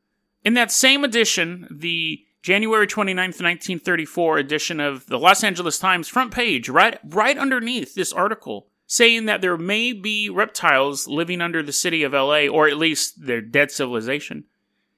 In 0.45 0.55
that 0.55 0.71
same 0.71 1.05
edition, 1.05 1.67
the 1.71 2.25
January 2.43 2.87
29th, 2.87 3.41
1934 3.41 4.39
edition 4.39 4.81
of 4.81 5.07
the 5.07 5.19
Los 5.19 5.45
Angeles 5.45 5.79
Times 5.79 6.09
front 6.09 6.33
page, 6.33 6.69
right, 6.69 6.99
right 7.05 7.39
underneath 7.39 7.95
this 7.95 8.13
article, 8.13 8.69
saying 8.87 9.27
that 9.27 9.41
there 9.41 9.57
may 9.57 9.93
be 9.93 10.29
reptiles 10.29 11.07
living 11.07 11.41
under 11.41 11.63
the 11.63 11.73
city 11.73 12.03
of 12.03 12.13
LA, 12.13 12.47
or 12.47 12.67
at 12.67 12.77
least 12.77 13.27
their 13.27 13.41
dead 13.41 13.71
civilization. 13.71 14.45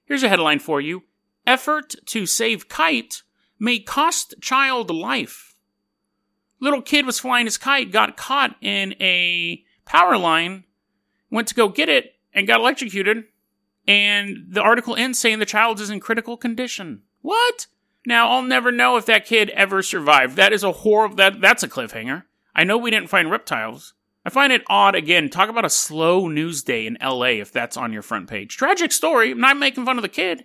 Here's 0.04 0.22
a 0.22 0.28
headline 0.28 0.60
for 0.60 0.80
you. 0.80 1.02
Effort 1.46 1.94
to 2.06 2.26
save 2.26 2.68
kite 2.68 3.22
may 3.62 3.78
cost 3.78 4.34
child 4.40 4.90
life 4.90 5.52
little 6.62 6.80
kid 6.80 7.04
was 7.04 7.18
flying 7.18 7.44
his 7.44 7.58
kite, 7.58 7.92
got 7.92 8.16
caught 8.16 8.56
in 8.62 8.94
a 9.00 9.62
power 9.84 10.16
line, 10.16 10.64
went 11.30 11.48
to 11.48 11.54
go 11.54 11.68
get 11.68 11.90
it, 11.90 12.14
and 12.32 12.46
got 12.46 12.60
electrocuted. 12.60 13.24
And 13.86 14.46
the 14.48 14.62
article 14.62 14.94
ends 14.94 15.18
saying 15.18 15.40
the 15.40 15.44
child 15.44 15.80
is 15.80 15.90
in 15.90 16.00
critical 16.00 16.36
condition. 16.36 17.02
What? 17.20 17.66
Now 18.06 18.30
I'll 18.30 18.42
never 18.42 18.70
know 18.70 18.96
if 18.96 19.06
that 19.06 19.26
kid 19.26 19.50
ever 19.50 19.82
survived. 19.82 20.36
That 20.36 20.52
is 20.52 20.62
a 20.62 20.72
horrible. 20.72 21.16
That 21.16 21.40
that's 21.40 21.64
a 21.64 21.68
cliffhanger. 21.68 22.22
I 22.54 22.64
know 22.64 22.78
we 22.78 22.92
didn't 22.92 23.10
find 23.10 23.30
reptiles. 23.30 23.94
I 24.24 24.30
find 24.30 24.52
it 24.52 24.62
odd 24.68 24.94
again. 24.94 25.28
Talk 25.28 25.48
about 25.48 25.64
a 25.64 25.70
slow 25.70 26.28
news 26.28 26.62
day 26.62 26.86
in 26.86 26.96
L.A. 27.02 27.40
If 27.40 27.50
that's 27.50 27.76
on 27.76 27.92
your 27.92 28.02
front 28.02 28.28
page. 28.30 28.56
Tragic 28.56 28.92
story. 28.92 29.32
I'm 29.32 29.40
not 29.40 29.56
making 29.56 29.84
fun 29.84 29.98
of 29.98 30.02
the 30.02 30.08
kid. 30.08 30.44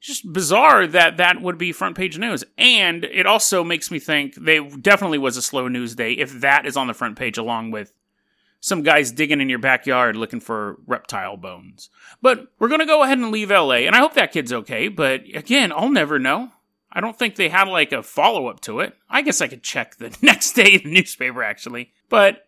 Just 0.00 0.32
bizarre 0.32 0.86
that 0.86 1.16
that 1.16 1.42
would 1.42 1.58
be 1.58 1.72
front 1.72 1.96
page 1.96 2.18
news. 2.18 2.44
And 2.56 3.04
it 3.04 3.26
also 3.26 3.64
makes 3.64 3.90
me 3.90 3.98
think 3.98 4.34
they 4.36 4.60
definitely 4.60 5.18
was 5.18 5.36
a 5.36 5.42
slow 5.42 5.66
news 5.68 5.94
day 5.94 6.12
if 6.12 6.40
that 6.40 6.66
is 6.66 6.76
on 6.76 6.86
the 6.86 6.94
front 6.94 7.18
page 7.18 7.36
along 7.36 7.72
with 7.72 7.92
some 8.60 8.82
guys 8.82 9.12
digging 9.12 9.40
in 9.40 9.48
your 9.48 9.58
backyard 9.58 10.16
looking 10.16 10.40
for 10.40 10.78
reptile 10.86 11.36
bones. 11.36 11.90
But 12.22 12.48
we're 12.58 12.68
going 12.68 12.80
to 12.80 12.86
go 12.86 13.02
ahead 13.02 13.18
and 13.18 13.30
leave 13.30 13.50
LA. 13.50 13.86
And 13.86 13.94
I 13.94 13.98
hope 13.98 14.14
that 14.14 14.32
kid's 14.32 14.52
okay. 14.52 14.88
But 14.88 15.22
again, 15.34 15.72
I'll 15.72 15.90
never 15.90 16.18
know. 16.18 16.50
I 16.90 17.00
don't 17.00 17.18
think 17.18 17.36
they 17.36 17.48
had 17.48 17.68
like 17.68 17.92
a 17.92 18.02
follow 18.02 18.46
up 18.46 18.60
to 18.60 18.80
it. 18.80 18.94
I 19.10 19.22
guess 19.22 19.40
I 19.40 19.48
could 19.48 19.62
check 19.62 19.96
the 19.96 20.16
next 20.22 20.52
day 20.52 20.74
in 20.74 20.82
the 20.84 20.94
newspaper 20.94 21.42
actually. 21.42 21.92
But 22.08 22.46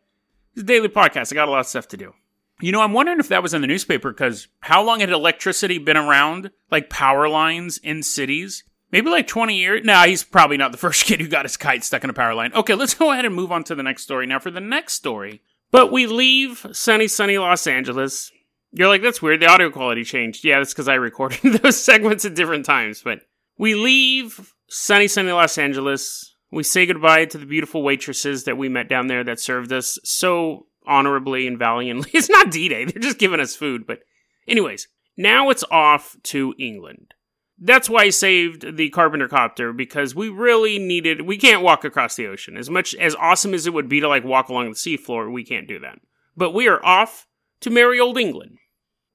it's 0.52 0.62
a 0.62 0.66
daily 0.66 0.88
podcast. 0.88 1.32
I 1.32 1.34
got 1.34 1.48
a 1.48 1.50
lot 1.50 1.60
of 1.60 1.66
stuff 1.66 1.88
to 1.88 1.96
do. 1.96 2.14
You 2.60 2.72
know, 2.72 2.80
I'm 2.80 2.92
wondering 2.92 3.20
if 3.20 3.28
that 3.28 3.42
was 3.42 3.54
in 3.54 3.60
the 3.60 3.66
newspaper 3.66 4.10
because 4.10 4.48
how 4.60 4.82
long 4.82 5.00
had 5.00 5.10
electricity 5.10 5.78
been 5.78 5.96
around, 5.96 6.50
like 6.70 6.90
power 6.90 7.28
lines 7.28 7.78
in 7.78 8.02
cities? 8.02 8.64
Maybe 8.92 9.08
like 9.08 9.26
20 9.26 9.56
years. 9.56 9.84
Nah, 9.84 10.04
he's 10.04 10.24
probably 10.24 10.56
not 10.56 10.72
the 10.72 10.78
first 10.78 11.04
kid 11.04 11.20
who 11.20 11.28
got 11.28 11.44
his 11.44 11.56
kite 11.56 11.84
stuck 11.84 12.04
in 12.04 12.10
a 12.10 12.14
power 12.14 12.34
line. 12.34 12.52
Okay, 12.52 12.74
let's 12.74 12.94
go 12.94 13.12
ahead 13.12 13.24
and 13.24 13.34
move 13.34 13.52
on 13.52 13.64
to 13.64 13.74
the 13.74 13.82
next 13.82 14.02
story. 14.02 14.26
Now, 14.26 14.38
for 14.38 14.50
the 14.50 14.60
next 14.60 14.94
story, 14.94 15.42
but 15.70 15.92
we 15.92 16.06
leave 16.06 16.66
sunny, 16.72 17.08
sunny 17.08 17.38
Los 17.38 17.66
Angeles. 17.66 18.32
You're 18.72 18.88
like, 18.88 19.02
that's 19.02 19.22
weird. 19.22 19.40
The 19.40 19.46
audio 19.46 19.70
quality 19.70 20.04
changed. 20.04 20.44
Yeah, 20.44 20.58
that's 20.58 20.72
because 20.72 20.88
I 20.88 20.94
recorded 20.94 21.40
those 21.62 21.82
segments 21.82 22.24
at 22.24 22.34
different 22.34 22.66
times. 22.66 23.02
But 23.02 23.20
we 23.58 23.74
leave 23.74 24.54
sunny, 24.68 25.08
sunny 25.08 25.32
Los 25.32 25.58
Angeles. 25.58 26.34
We 26.52 26.64
say 26.64 26.86
goodbye 26.86 27.26
to 27.26 27.38
the 27.38 27.46
beautiful 27.46 27.82
waitresses 27.82 28.44
that 28.44 28.56
we 28.56 28.68
met 28.68 28.88
down 28.88 29.06
there 29.06 29.22
that 29.24 29.38
served 29.38 29.72
us 29.72 29.98
so 30.02 30.66
honorably 30.86 31.46
and 31.46 31.58
valiantly. 31.58 32.10
It's 32.14 32.30
not 32.30 32.50
D 32.50 32.68
Day, 32.68 32.84
they're 32.84 33.02
just 33.02 33.18
giving 33.18 33.40
us 33.40 33.56
food. 33.56 33.86
But, 33.86 34.00
anyways, 34.46 34.88
now 35.16 35.50
it's 35.50 35.64
off 35.70 36.16
to 36.24 36.54
England. 36.58 37.14
That's 37.62 37.90
why 37.90 38.04
I 38.04 38.10
saved 38.10 38.76
the 38.76 38.88
Carpenter 38.88 39.28
Copter 39.28 39.72
because 39.74 40.14
we 40.14 40.30
really 40.30 40.78
needed. 40.78 41.22
We 41.22 41.36
can't 41.36 41.62
walk 41.62 41.84
across 41.84 42.16
the 42.16 42.26
ocean. 42.26 42.56
As 42.56 42.70
much 42.70 42.94
as 42.94 43.14
awesome 43.16 43.52
as 43.52 43.66
it 43.66 43.74
would 43.74 43.88
be 43.88 44.00
to 44.00 44.08
like 44.08 44.24
walk 44.24 44.48
along 44.48 44.70
the 44.70 44.76
seafloor, 44.76 45.30
we 45.30 45.44
can't 45.44 45.68
do 45.68 45.78
that. 45.80 45.98
But 46.36 46.54
we 46.54 46.68
are 46.68 46.84
off 46.84 47.26
to 47.60 47.68
merry 47.68 48.00
old 48.00 48.16
England. 48.16 48.56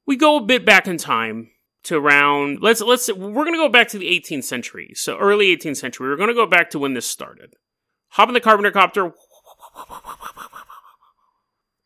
We 0.06 0.16
go 0.16 0.38
a 0.38 0.42
bit 0.42 0.64
back 0.64 0.88
in 0.88 0.98
time 0.98 1.50
to 1.86 1.98
around 1.98 2.60
let's 2.62 2.82
let's 2.82 3.12
we're 3.12 3.44
going 3.44 3.54
to 3.54 3.60
go 3.60 3.70
back 3.70 3.88
to 3.90 3.98
the 3.98 4.08
18th 4.08 4.44
century. 4.44 4.92
So 4.94 5.18
early 5.18 5.56
18th 5.56 5.78
century. 5.78 6.10
We're 6.10 6.18
going 6.18 6.30
to 6.30 6.36
go 6.36 6.46
back 6.46 6.70
to 6.72 6.80
when 6.80 6.94
this 6.94 7.08
started. 7.08 7.56
Hop 8.10 8.28
in 8.28 8.34
the 8.34 8.42
Carpenter 8.42 8.72
Copter. 8.72 9.12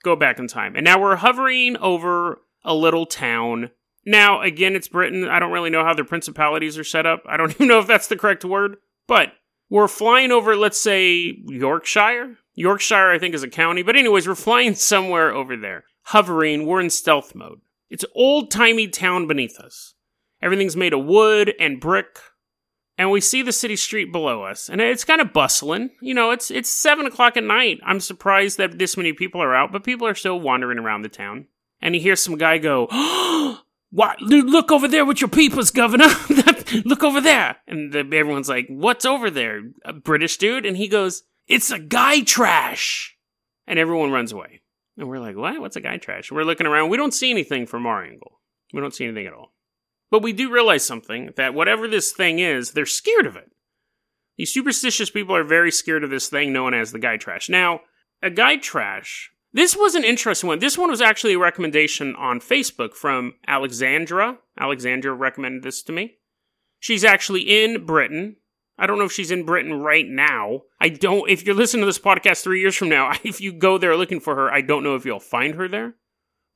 Go 0.10 0.16
back 0.16 0.40
in 0.40 0.48
time. 0.48 0.76
And 0.76 0.84
now 0.84 1.00
we're 1.00 1.18
hovering 1.18 1.78
over 1.78 2.42
a 2.64 2.74
little 2.74 3.06
town 3.06 3.70
now, 4.10 4.42
again, 4.42 4.76
it's 4.76 4.88
Britain. 4.88 5.28
I 5.28 5.38
don't 5.38 5.52
really 5.52 5.70
know 5.70 5.84
how 5.84 5.94
their 5.94 6.04
principalities 6.04 6.80
are 6.80 6.84
set 6.84 7.06
up. 7.06 7.22
I 7.28 7.38
don't 7.38 7.52
even 7.56 7.68
know 7.68 7.78
if 7.78 7.86
that's 7.86 8.08
the 8.08 8.18
correct 8.18 8.44
word, 8.44 8.78
but 9.08 9.34
we're 9.70 9.88
flying 9.88 10.32
over, 10.32 10.56
let's 10.56 10.82
say, 10.82 11.38
Yorkshire. 11.46 12.38
Yorkshire, 12.56 13.12
I 13.12 13.20
think, 13.20 13.36
is 13.36 13.44
a 13.44 13.48
county. 13.48 13.84
But, 13.84 13.96
anyways, 13.96 14.28
we're 14.28 14.34
flying 14.34 14.74
somewhere 14.76 15.32
over 15.32 15.56
there. 15.56 15.84
Hovering, 16.06 16.66
we're 16.66 16.82
in 16.82 16.90
stealth 16.90 17.36
mode. 17.36 17.60
It's 17.92 18.06
old 18.16 18.50
timey 18.50 18.88
town 18.88 19.28
beneath 19.28 19.60
us. 19.60 19.94
Everything's 20.42 20.76
made 20.76 20.94
of 20.94 21.06
wood 21.06 21.54
and 21.60 21.80
brick. 21.80 22.18
And 23.00 23.12
we 23.12 23.22
see 23.22 23.42
the 23.42 23.54
city 23.54 23.78
street 23.78 24.12
below 24.12 24.44
us, 24.44 24.68
and 24.68 24.82
it's 24.82 25.06
kind 25.06 25.22
of 25.22 25.32
bustling. 25.32 25.92
You 26.02 26.14
know, 26.14 26.32
it's 26.32 26.52
it's 26.52 26.70
seven 26.70 27.06
o'clock 27.06 27.38
at 27.38 27.46
night. 27.46 27.80
I'm 27.86 28.02
surprised 28.02 28.58
that 28.58 28.78
this 28.78 28.98
many 28.98 29.14
people 29.14 29.42
are 29.42 29.56
out, 29.56 29.72
but 29.72 29.86
people 29.86 30.06
are 30.06 30.14
still 30.14 30.38
wandering 30.38 30.78
around 30.78 31.04
the 31.04 31.10
town. 31.10 31.48
And 31.82 31.96
you 31.96 32.02
hear 32.02 32.18
some 32.18 32.38
guy 32.38 32.58
go, 32.58 32.90
oh, 32.92 33.62
what? 33.92 34.22
Look 34.22 34.70
over 34.74 34.90
there 34.90 35.06
with 35.06 35.22
your 35.22 35.30
peepers, 35.30 35.72
Governor. 35.72 36.10
look 36.86 37.02
over 37.02 37.22
there. 37.22 37.56
And 37.68 37.94
the, 37.94 38.00
everyone's 38.00 38.50
like, 38.50 38.68
what's 38.68 39.06
over 39.06 39.30
there? 39.30 39.62
A 39.86 39.94
British 39.94 40.36
dude? 40.36 40.66
And 40.66 40.76
he 40.76 40.90
goes, 40.90 41.24
it's 41.48 41.72
a 41.72 41.80
guy 41.80 42.24
trash. 42.24 43.16
And 43.66 43.80
everyone 43.80 44.12
runs 44.12 44.34
away. 44.34 44.60
And 44.98 45.08
we're 45.08 45.20
like, 45.20 45.38
what? 45.38 45.62
What's 45.62 45.78
a 45.78 45.82
guy 45.82 45.96
trash? 46.00 46.34
We're 46.34 46.44
looking 46.44 46.68
around. 46.68 46.90
We 46.90 46.98
don't 46.98 47.14
see 47.14 47.32
anything 47.32 47.66
from 47.66 47.86
our 47.86 48.04
angle. 48.04 48.42
We 48.74 48.82
don't 48.82 48.94
see 48.94 49.06
anything 49.06 49.26
at 49.26 49.34
all. 49.34 49.54
But 50.12 50.24
we 50.24 50.34
do 50.34 50.52
realize 50.52 50.86
something 50.86 51.32
that 51.36 51.54
whatever 51.54 51.88
this 51.88 52.12
thing 52.12 52.40
is, 52.40 52.72
they're 52.72 52.86
scared 52.86 53.26
of 53.26 53.36
it. 53.36 53.52
These 54.38 54.54
superstitious 54.54 55.10
people 55.10 55.36
are 55.36 55.44
very 55.44 55.72
scared 55.72 56.04
of 56.04 56.10
this 56.10 56.30
thing 56.30 56.54
known 56.54 56.74
as 56.74 56.92
the 56.92 57.00
guy 57.00 57.18
trash. 57.18 57.50
Now, 57.50 57.82
a 58.22 58.30
guy 58.30 58.58
trash 58.58 59.32
this 59.52 59.76
was 59.76 59.96
an 59.96 60.04
interesting 60.04 60.48
one. 60.48 60.60
This 60.60 60.78
one 60.78 60.92
was 60.92 61.02
actually 61.02 61.34
a 61.34 61.40
recommendation 61.40 62.16
on 62.16 62.40
Facebook 62.40 62.94
from 62.94 63.34
Alexandra. 63.48 64.38
Alexandra 64.60 65.14
recommended 65.14 65.64
this 65.64 65.82
to 65.84 65.92
me. 65.92 66.18
She's 66.80 67.04
actually 67.04 67.42
in 67.64 67.86
Britain. 67.86 68.36
I 68.78 68.86
don't 68.86 69.00
know 69.00 69.06
if 69.06 69.12
she's 69.12 69.32
in 69.32 69.46
Britain 69.46 69.82
right 69.82 70.06
now. 70.08 70.62
I 70.80 70.90
don't, 70.90 71.30
if 71.30 71.46
you're 71.46 71.56
listening 71.56 71.82
to 71.82 71.88
this 71.88 72.00
podcast 72.00 72.44
three 72.44 72.62
years 72.62 72.76
from 72.76 72.90
now, 72.90 73.12
if 73.24 73.42
you 73.42 73.52
go 73.52 73.78
there 73.78 73.98
looking 73.98 74.20
for 74.20 74.36
her, 74.36 74.52
I 74.52 74.62
don't 74.62 74.84
know 74.84 74.96
if 74.96 75.04
you'll 75.04 75.20
find 75.20 75.56
her 75.56 75.68
there. 75.68 75.96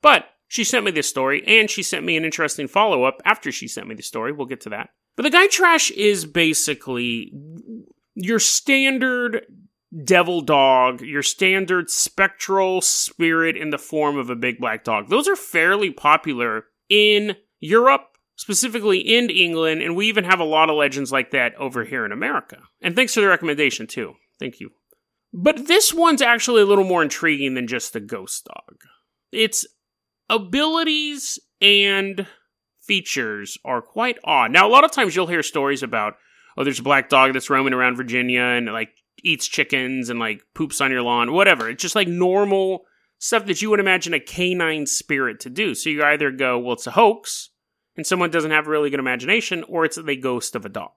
But 0.00 0.26
she 0.48 0.64
sent 0.64 0.84
me 0.84 0.90
this 0.90 1.08
story 1.08 1.42
and 1.46 1.70
she 1.70 1.82
sent 1.82 2.04
me 2.04 2.16
an 2.16 2.24
interesting 2.24 2.68
follow 2.68 3.04
up 3.04 3.20
after 3.24 3.50
she 3.50 3.68
sent 3.68 3.88
me 3.88 3.94
the 3.94 4.02
story. 4.02 4.32
We'll 4.32 4.46
get 4.46 4.60
to 4.62 4.70
that. 4.70 4.90
But 5.16 5.22
the 5.22 5.30
guy 5.30 5.46
trash 5.46 5.90
is 5.92 6.24
basically 6.24 7.32
your 8.14 8.38
standard 8.38 9.46
devil 10.02 10.40
dog, 10.40 11.00
your 11.02 11.22
standard 11.22 11.88
spectral 11.90 12.80
spirit 12.80 13.56
in 13.56 13.70
the 13.70 13.78
form 13.78 14.18
of 14.18 14.30
a 14.30 14.36
big 14.36 14.58
black 14.58 14.84
dog. 14.84 15.08
Those 15.08 15.28
are 15.28 15.36
fairly 15.36 15.90
popular 15.90 16.64
in 16.88 17.36
Europe, 17.60 18.08
specifically 18.36 18.98
in 18.98 19.30
England, 19.30 19.82
and 19.82 19.94
we 19.94 20.08
even 20.08 20.24
have 20.24 20.40
a 20.40 20.44
lot 20.44 20.68
of 20.68 20.76
legends 20.76 21.12
like 21.12 21.30
that 21.30 21.54
over 21.56 21.84
here 21.84 22.04
in 22.04 22.12
America. 22.12 22.58
And 22.82 22.96
thanks 22.96 23.14
for 23.14 23.20
the 23.20 23.28
recommendation, 23.28 23.86
too. 23.86 24.14
Thank 24.40 24.58
you. 24.58 24.70
But 25.32 25.66
this 25.66 25.94
one's 25.94 26.22
actually 26.22 26.62
a 26.62 26.66
little 26.66 26.84
more 26.84 27.02
intriguing 27.02 27.54
than 27.54 27.66
just 27.66 27.92
the 27.92 28.00
ghost 28.00 28.46
dog. 28.46 28.78
Its 29.32 29.66
abilities 30.28 31.38
and 31.60 32.26
features 32.82 33.58
are 33.64 33.80
quite 33.80 34.18
odd. 34.24 34.50
Now, 34.50 34.66
a 34.66 34.70
lot 34.70 34.84
of 34.84 34.90
times 34.90 35.16
you'll 35.16 35.26
hear 35.26 35.42
stories 35.42 35.82
about, 35.82 36.14
oh, 36.56 36.64
there's 36.64 36.80
a 36.80 36.84
black 36.84 37.08
dog 37.08 37.32
that's 37.32 37.50
roaming 37.50 37.72
around 37.72 37.96
Virginia 37.96 38.42
and 38.42 38.66
like 38.66 38.90
eats 39.22 39.48
chickens 39.48 40.10
and 40.10 40.20
like 40.20 40.42
poops 40.54 40.80
on 40.80 40.90
your 40.90 41.02
lawn, 41.02 41.32
whatever. 41.32 41.68
It's 41.68 41.82
just 41.82 41.94
like 41.94 42.08
normal 42.08 42.84
stuff 43.18 43.46
that 43.46 43.62
you 43.62 43.70
would 43.70 43.80
imagine 43.80 44.12
a 44.12 44.20
canine 44.20 44.86
spirit 44.86 45.40
to 45.40 45.50
do. 45.50 45.74
So 45.74 45.88
you 45.88 46.04
either 46.04 46.30
go, 46.30 46.58
well, 46.58 46.74
it's 46.74 46.86
a 46.86 46.92
hoax, 46.92 47.50
and 47.96 48.06
someone 48.06 48.30
doesn't 48.30 48.50
have 48.50 48.66
a 48.66 48.70
really 48.70 48.90
good 48.90 49.00
imagination, 49.00 49.64
or 49.68 49.84
it's 49.84 49.96
the 49.96 50.16
ghost 50.16 50.54
of 50.54 50.66
a 50.66 50.68
dog. 50.68 50.90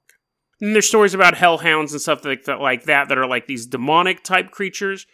And 0.59 0.73
there's 0.73 0.87
stories 0.87 1.13
about 1.13 1.35
hellhounds 1.35 1.91
and 1.91 2.01
stuff 2.01 2.25
like 2.25 2.45
that, 2.45 2.59
like 2.59 2.83
that, 2.85 3.09
that 3.09 3.17
are 3.17 3.27
like 3.27 3.47
these 3.47 3.67
demonic 3.67 4.23
type 4.23 4.51
creatures. 4.51 5.05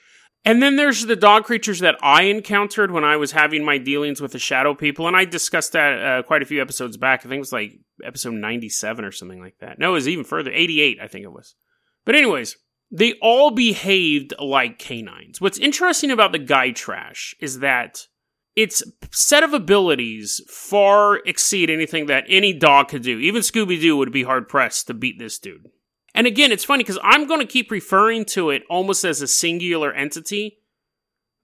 And 0.45 0.61
then 0.61 0.75
there's 0.75 1.05
the 1.05 1.15
dog 1.15 1.45
creatures 1.45 1.79
that 1.79 1.95
I 2.01 2.23
encountered 2.23 2.91
when 2.91 3.05
I 3.05 3.15
was 3.15 3.31
having 3.31 3.63
my 3.63 3.77
dealings 3.77 4.19
with 4.19 4.33
the 4.33 4.39
shadow 4.39 4.75
people, 4.75 5.07
and 5.07 5.15
I 5.15 5.23
discussed 5.25 5.71
that 5.71 6.03
uh, 6.03 6.23
quite 6.23 6.41
a 6.41 6.45
few 6.45 6.61
episodes 6.61 6.97
back. 6.97 7.21
I 7.21 7.23
think 7.23 7.35
it 7.35 7.39
was 7.39 7.53
like 7.53 7.79
episode 8.03 8.33
97 8.33 9.05
or 9.05 9.11
something 9.11 9.39
like 9.39 9.57
that. 9.59 9.79
No, 9.79 9.91
it 9.91 9.93
was 9.93 10.07
even 10.07 10.25
further, 10.25 10.51
88, 10.51 10.97
I 11.01 11.07
think 11.07 11.23
it 11.23 11.31
was. 11.31 11.55
But 12.03 12.15
anyways, 12.15 12.57
they 12.91 13.13
all 13.21 13.51
behaved 13.51 14.33
like 14.37 14.79
canines. 14.79 15.39
What's 15.39 15.57
interesting 15.57 16.11
about 16.11 16.33
the 16.33 16.39
guy 16.39 16.71
trash 16.71 17.33
is 17.39 17.59
that 17.59 18.07
its 18.55 18.83
set 19.11 19.43
of 19.43 19.53
abilities 19.53 20.41
far 20.47 21.15
exceed 21.25 21.69
anything 21.69 22.05
that 22.07 22.25
any 22.27 22.53
dog 22.53 22.89
could 22.89 23.01
do. 23.01 23.17
Even 23.17 23.41
Scooby 23.41 23.81
Doo 23.81 23.97
would 23.97 24.11
be 24.11 24.23
hard 24.23 24.47
pressed 24.47 24.87
to 24.87 24.93
beat 24.93 25.17
this 25.17 25.39
dude. 25.39 25.69
And 26.13 26.27
again, 26.27 26.51
it's 26.51 26.63
funny 26.63 26.83
because 26.83 26.99
I'm 27.03 27.27
going 27.27 27.39
to 27.39 27.45
keep 27.45 27.71
referring 27.71 28.25
to 28.25 28.49
it 28.49 28.63
almost 28.69 29.03
as 29.03 29.21
a 29.21 29.27
singular 29.27 29.91
entity, 29.91 30.59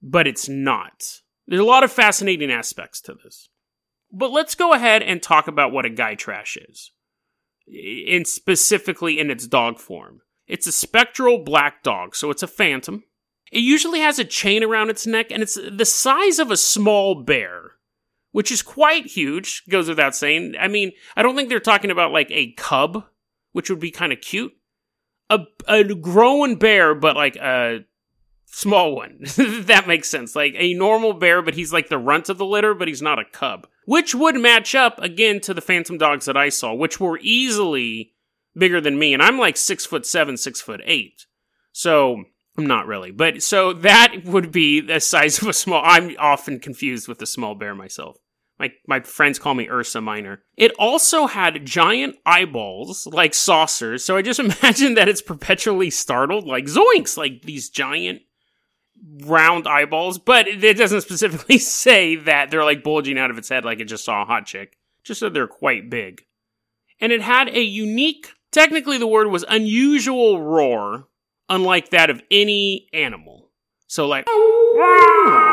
but 0.00 0.26
it's 0.26 0.48
not. 0.48 1.20
There's 1.46 1.60
a 1.60 1.64
lot 1.64 1.82
of 1.82 1.90
fascinating 1.90 2.52
aspects 2.52 3.00
to 3.02 3.14
this. 3.14 3.48
But 4.12 4.30
let's 4.30 4.54
go 4.54 4.72
ahead 4.72 5.02
and 5.02 5.22
talk 5.22 5.48
about 5.48 5.72
what 5.72 5.84
a 5.84 5.90
guy 5.90 6.14
trash 6.14 6.56
is, 6.56 6.92
and 8.08 8.26
specifically 8.26 9.18
in 9.18 9.30
its 9.30 9.46
dog 9.46 9.78
form. 9.78 10.22
It's 10.46 10.66
a 10.66 10.72
spectral 10.72 11.38
black 11.38 11.82
dog, 11.82 12.16
so 12.16 12.30
it's 12.30 12.42
a 12.42 12.48
phantom. 12.48 13.04
It 13.52 13.60
usually 13.60 14.00
has 14.00 14.18
a 14.18 14.24
chain 14.24 14.64
around 14.64 14.90
its 14.90 15.06
neck, 15.06 15.30
and 15.30 15.42
it's 15.42 15.54
the 15.54 15.84
size 15.84 16.38
of 16.38 16.50
a 16.50 16.56
small 16.56 17.22
bear, 17.22 17.72
which 18.32 18.50
is 18.50 18.62
quite 18.62 19.06
huge, 19.06 19.64
goes 19.68 19.88
without 19.88 20.16
saying. 20.16 20.54
I 20.58 20.68
mean, 20.68 20.92
I 21.16 21.22
don't 21.22 21.36
think 21.36 21.48
they're 21.48 21.60
talking 21.60 21.90
about 21.90 22.12
like 22.12 22.30
a 22.30 22.52
cub, 22.52 23.04
which 23.52 23.70
would 23.70 23.80
be 23.80 23.90
kind 23.90 24.12
of 24.12 24.20
cute. 24.20 24.52
A, 25.30 25.46
a 25.68 25.84
grown 25.94 26.56
bear, 26.56 26.94
but 26.94 27.16
like 27.16 27.36
a 27.36 27.84
small 28.46 28.94
one. 28.94 29.18
that 29.36 29.86
makes 29.86 30.08
sense. 30.08 30.36
Like 30.36 30.54
a 30.56 30.74
normal 30.74 31.14
bear, 31.14 31.40
but 31.40 31.54
he's 31.54 31.72
like 31.72 31.88
the 31.88 31.98
runt 31.98 32.28
of 32.28 32.38
the 32.38 32.44
litter, 32.44 32.74
but 32.74 32.88
he's 32.88 33.02
not 33.02 33.18
a 33.18 33.24
cub. 33.24 33.66
Which 33.86 34.14
would 34.14 34.36
match 34.36 34.74
up 34.74 35.00
again 35.00 35.40
to 35.40 35.54
the 35.54 35.60
phantom 35.60 35.98
dogs 35.98 36.26
that 36.26 36.36
I 36.36 36.48
saw, 36.48 36.74
which 36.74 37.00
were 37.00 37.18
easily 37.22 38.12
bigger 38.56 38.80
than 38.80 38.98
me, 38.98 39.14
and 39.14 39.22
I'm 39.22 39.38
like 39.38 39.56
six 39.56 39.86
foot 39.86 40.06
seven, 40.06 40.36
six 40.36 40.60
foot 40.60 40.80
eight. 40.84 41.26
So 41.72 42.24
I'm 42.58 42.66
not 42.66 42.86
really, 42.86 43.10
but 43.10 43.42
so 43.42 43.72
that 43.72 44.24
would 44.24 44.52
be 44.52 44.80
the 44.80 45.00
size 45.00 45.40
of 45.40 45.48
a 45.48 45.52
small. 45.52 45.82
I'm 45.84 46.14
often 46.18 46.58
confused 46.58 47.08
with 47.08 47.22
a 47.22 47.26
small 47.26 47.54
bear 47.54 47.74
myself. 47.74 48.18
My 48.60 48.72
my 48.86 49.00
friends 49.00 49.40
call 49.40 49.54
me 49.54 49.68
Ursa 49.68 50.00
Minor. 50.00 50.42
It 50.56 50.70
also 50.78 51.26
had 51.26 51.66
giant 51.66 52.16
eyeballs 52.24 53.08
like 53.08 53.34
saucers, 53.34 54.04
so 54.04 54.16
I 54.16 54.22
just 54.22 54.38
imagine 54.62 54.94
that 54.94 55.08
it's 55.08 55.22
perpetually 55.22 55.90
startled, 55.90 56.46
like 56.46 56.66
zoinks, 56.66 57.16
like 57.16 57.42
these 57.42 57.68
giant 57.68 58.22
round 59.24 59.66
eyeballs. 59.66 60.18
But 60.18 60.46
it 60.46 60.76
doesn't 60.76 61.00
specifically 61.10 61.58
say 61.58 62.14
that 62.14 62.52
they're 62.52 62.64
like 62.64 62.84
bulging 62.84 63.18
out 63.18 63.32
of 63.32 63.38
its 63.38 63.48
head 63.48 63.64
like 63.64 63.80
it 63.80 63.86
just 63.86 64.04
saw 64.04 64.22
a 64.22 64.26
hot 64.26 64.46
chick. 64.46 64.76
Just 65.02 65.22
that 65.22 65.34
they're 65.34 65.48
quite 65.48 65.90
big. 65.90 66.26
And 67.00 67.10
it 67.10 67.22
had 67.22 67.48
a 67.48 67.62
unique 67.62 68.34
Technically, 68.50 68.98
the 68.98 69.06
word 69.06 69.28
was 69.28 69.44
unusual 69.48 70.42
roar, 70.42 71.06
unlike 71.48 71.90
that 71.90 72.10
of 72.10 72.20
any 72.30 72.88
animal. 72.92 73.50
So, 73.86 74.08
like, 74.08 74.26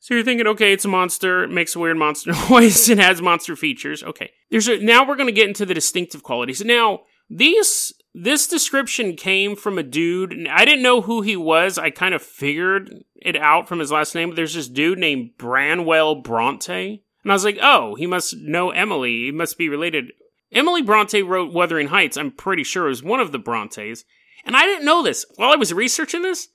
So 0.00 0.14
you're 0.14 0.24
thinking, 0.24 0.46
okay, 0.46 0.72
it's 0.72 0.84
a 0.84 0.88
monster, 0.88 1.44
it 1.44 1.50
makes 1.50 1.74
a 1.74 1.78
weird 1.78 1.96
monster 1.96 2.32
noise, 2.50 2.88
it 2.88 2.98
has 2.98 3.20
monster 3.20 3.56
features. 3.56 4.02
Okay. 4.02 4.30
There's 4.50 4.68
a, 4.68 4.78
now 4.78 5.06
we're 5.06 5.16
going 5.16 5.26
to 5.26 5.32
get 5.32 5.48
into 5.48 5.66
the 5.66 5.74
distinctive 5.74 6.22
qualities. 6.22 6.64
Now, 6.64 7.00
these 7.28 7.92
this 8.18 8.46
description 8.46 9.14
came 9.14 9.56
from 9.56 9.76
a 9.76 9.82
dude. 9.82 10.48
I 10.48 10.64
didn't 10.64 10.82
know 10.82 11.02
who 11.02 11.20
he 11.20 11.36
was. 11.36 11.76
I 11.76 11.90
kind 11.90 12.14
of 12.14 12.22
figured 12.22 13.04
it 13.16 13.36
out 13.36 13.68
from 13.68 13.78
his 13.78 13.92
last 13.92 14.14
name. 14.14 14.34
There's 14.34 14.54
this 14.54 14.68
dude 14.68 14.98
named 14.98 15.36
Branwell 15.36 16.22
Bronte, 16.22 17.02
and 17.22 17.32
I 17.32 17.34
was 17.34 17.44
like, 17.44 17.58
oh, 17.60 17.94
he 17.94 18.06
must 18.06 18.36
know 18.38 18.70
Emily. 18.70 19.26
He 19.26 19.32
must 19.32 19.58
be 19.58 19.68
related. 19.68 20.12
Emily 20.50 20.80
Bronte 20.80 21.22
wrote 21.22 21.52
Wuthering 21.52 21.88
Heights. 21.88 22.16
I'm 22.16 22.30
pretty 22.30 22.64
sure 22.64 22.86
it 22.86 22.90
was 22.90 23.02
one 23.02 23.20
of 23.20 23.32
the 23.32 23.38
Brontes, 23.38 24.04
and 24.46 24.56
I 24.56 24.64
didn't 24.64 24.86
know 24.86 25.02
this 25.02 25.26
while 25.34 25.52
I 25.52 25.56
was 25.56 25.74
researching 25.74 26.22
this. 26.22 26.48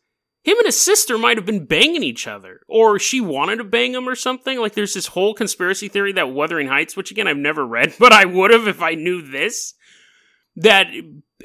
Him 0.43 0.57
and 0.57 0.65
his 0.65 0.79
sister 0.79 1.17
might 1.17 1.37
have 1.37 1.45
been 1.45 1.65
banging 1.65 2.03
each 2.03 2.27
other, 2.27 2.61
or 2.67 2.97
she 2.97 3.21
wanted 3.21 3.57
to 3.57 3.63
bang 3.63 3.93
him 3.93 4.09
or 4.09 4.15
something. 4.15 4.59
Like, 4.59 4.73
there's 4.73 4.95
this 4.95 5.07
whole 5.07 5.35
conspiracy 5.35 5.87
theory 5.87 6.13
that 6.13 6.31
Wuthering 6.31 6.67
Heights, 6.67 6.97
which 6.97 7.11
again 7.11 7.27
I've 7.27 7.37
never 7.37 7.65
read, 7.65 7.93
but 7.99 8.11
I 8.11 8.25
would 8.25 8.51
have 8.51 8.67
if 8.67 8.81
I 8.81 8.95
knew 8.95 9.21
this 9.21 9.75
that 10.57 10.87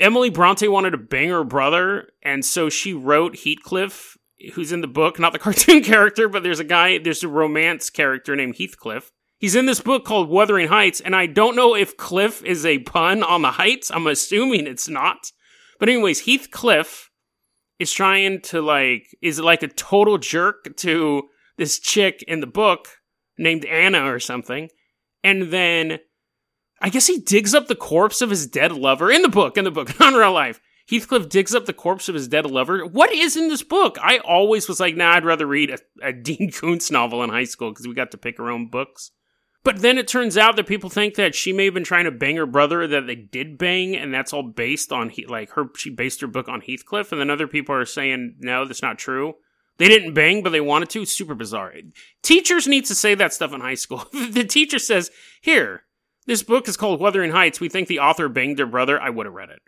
Emily 0.00 0.30
Bronte 0.30 0.66
wanted 0.66 0.90
to 0.90 0.98
bang 0.98 1.28
her 1.28 1.44
brother, 1.44 2.08
and 2.22 2.44
so 2.44 2.68
she 2.68 2.92
wrote 2.92 3.38
Heathcliff, 3.40 4.16
who's 4.54 4.72
in 4.72 4.80
the 4.80 4.88
book, 4.88 5.18
not 5.18 5.32
the 5.32 5.38
cartoon 5.38 5.82
character, 5.82 6.28
but 6.28 6.42
there's 6.42 6.60
a 6.60 6.64
guy, 6.64 6.98
there's 6.98 7.22
a 7.22 7.28
romance 7.28 7.90
character 7.90 8.34
named 8.34 8.56
Heathcliff. 8.58 9.12
He's 9.38 9.54
in 9.54 9.66
this 9.66 9.80
book 9.80 10.06
called 10.06 10.30
Wuthering 10.30 10.68
Heights, 10.68 11.00
and 11.00 11.14
I 11.14 11.26
don't 11.26 11.56
know 11.56 11.76
if 11.76 11.98
Cliff 11.98 12.42
is 12.42 12.64
a 12.64 12.78
pun 12.78 13.22
on 13.22 13.42
the 13.42 13.52
heights. 13.52 13.90
I'm 13.90 14.06
assuming 14.06 14.66
it's 14.66 14.88
not. 14.88 15.30
But 15.78 15.90
anyways, 15.90 16.20
Heathcliff 16.20 17.05
is 17.78 17.92
trying 17.92 18.40
to 18.40 18.61
like 18.61 19.16
is 19.23 19.40
like 19.40 19.62
a 19.62 19.68
total 19.68 20.18
jerk 20.18 20.76
to 20.76 21.28
this 21.59 21.78
chick 21.78 22.25
in 22.26 22.40
the 22.40 22.47
book 22.47 22.88
named 23.38 23.64
Anna 23.64 24.12
or 24.12 24.21
something. 24.21 24.68
And 25.23 25.50
then 25.52 25.99
I 26.80 26.88
guess 26.88 27.06
he 27.06 27.18
digs 27.18 27.54
up 27.54 27.68
the 27.68 27.75
corpse 27.75 28.23
of 28.23 28.30
his 28.30 28.47
dead 28.47 28.73
lover 28.73 29.11
in 29.11 29.23
the 29.23 29.28
book, 29.28 29.56
in 29.56 29.64
the 29.64 29.71
book, 29.71 29.99
not 30.00 30.12
in 30.12 30.18
real 30.18 30.33
life. 30.33 30.61
Heathcliff 30.88 31.28
digs 31.28 31.54
up 31.54 31.66
the 31.66 31.73
corpse 31.73 32.09
of 32.09 32.14
his 32.14 32.28
dead 32.28 32.47
lover. 32.47 32.87
What 32.87 33.12
is 33.12 33.37
in 33.37 33.49
this 33.49 33.62
book? 33.62 33.99
I 34.00 34.18
always 34.18 34.68
was 34.68 34.78
like, 34.78 34.97
nah, 34.97 35.14
I'd 35.14 35.25
rather 35.25 35.47
read 35.47 35.71
a, 35.71 35.78
a 36.00 36.12
Dean 36.12 36.52
Koontz 36.52 36.92
novel 36.92 37.25
in 37.25 37.30
high 37.30 37.45
school 37.45 37.71
because 37.71 37.88
we 37.88 37.95
got 37.95 38.12
to 38.12 38.18
pick 38.18 38.38
our 38.38 38.50
own 38.50 38.68
books. 38.68 39.11
But 39.66 39.82
then 39.82 39.99
it 39.99 40.06
turns 40.06 40.38
out 40.38 40.54
that 40.54 40.68
people 40.68 40.90
think 40.90 41.16
that 41.16 41.35
she 41.35 41.52
may 41.52 41.64
have 41.64 41.75
been 41.75 41.82
trying 41.82 42.04
to 42.04 42.12
bang 42.12 42.37
her 42.37 42.46
brother, 42.46 42.87
that 42.87 43.08
they 43.08 43.16
did 43.16 43.58
bang, 43.58 43.96
and 43.96 44.14
that's 44.14 44.32
all 44.32 44.44
based 44.44 44.92
on 44.92 45.08
he- 45.08 45.26
like 45.26 45.50
her. 45.50 45.64
She 45.76 45.90
based 45.90 46.20
her 46.20 46.28
book 46.28 46.46
on 46.46 46.61
Heathcliff, 46.61 47.11
and 47.11 47.20
then 47.20 47.30
other 47.30 47.49
people 47.49 47.75
are 47.75 47.85
saying 47.85 48.37
no, 48.38 48.64
that's 48.64 48.80
not 48.80 48.96
true. 48.96 49.35
They 49.78 49.88
didn't 49.88 50.14
bang, 50.14 50.44
but 50.44 50.50
they 50.50 50.61
wanted 50.61 50.90
to. 50.90 51.04
Super 51.04 51.35
bizarre. 51.35 51.75
Teachers 52.23 52.68
need 52.68 52.85
to 52.85 52.94
say 52.94 53.16
that 53.16 53.35
stuff 53.35 53.52
in 53.52 53.61
high 53.61 53.75
school. 53.75 54.04
the 54.12 54.44
teacher 54.44 54.78
says, 54.78 55.11
"Here, 55.40 55.82
this 56.26 56.44
book 56.44 56.68
is 56.68 56.76
called 56.76 57.00
Wuthering 57.00 57.32
Heights. 57.32 57.58
We 57.58 57.68
think 57.68 57.88
the 57.88 57.99
author 57.99 58.28
banged 58.28 58.61
her 58.61 58.66
brother. 58.66 59.02
I 59.02 59.11
would 59.11 59.26
have 59.26 59.35
read 59.35 59.50
it. 59.50 59.62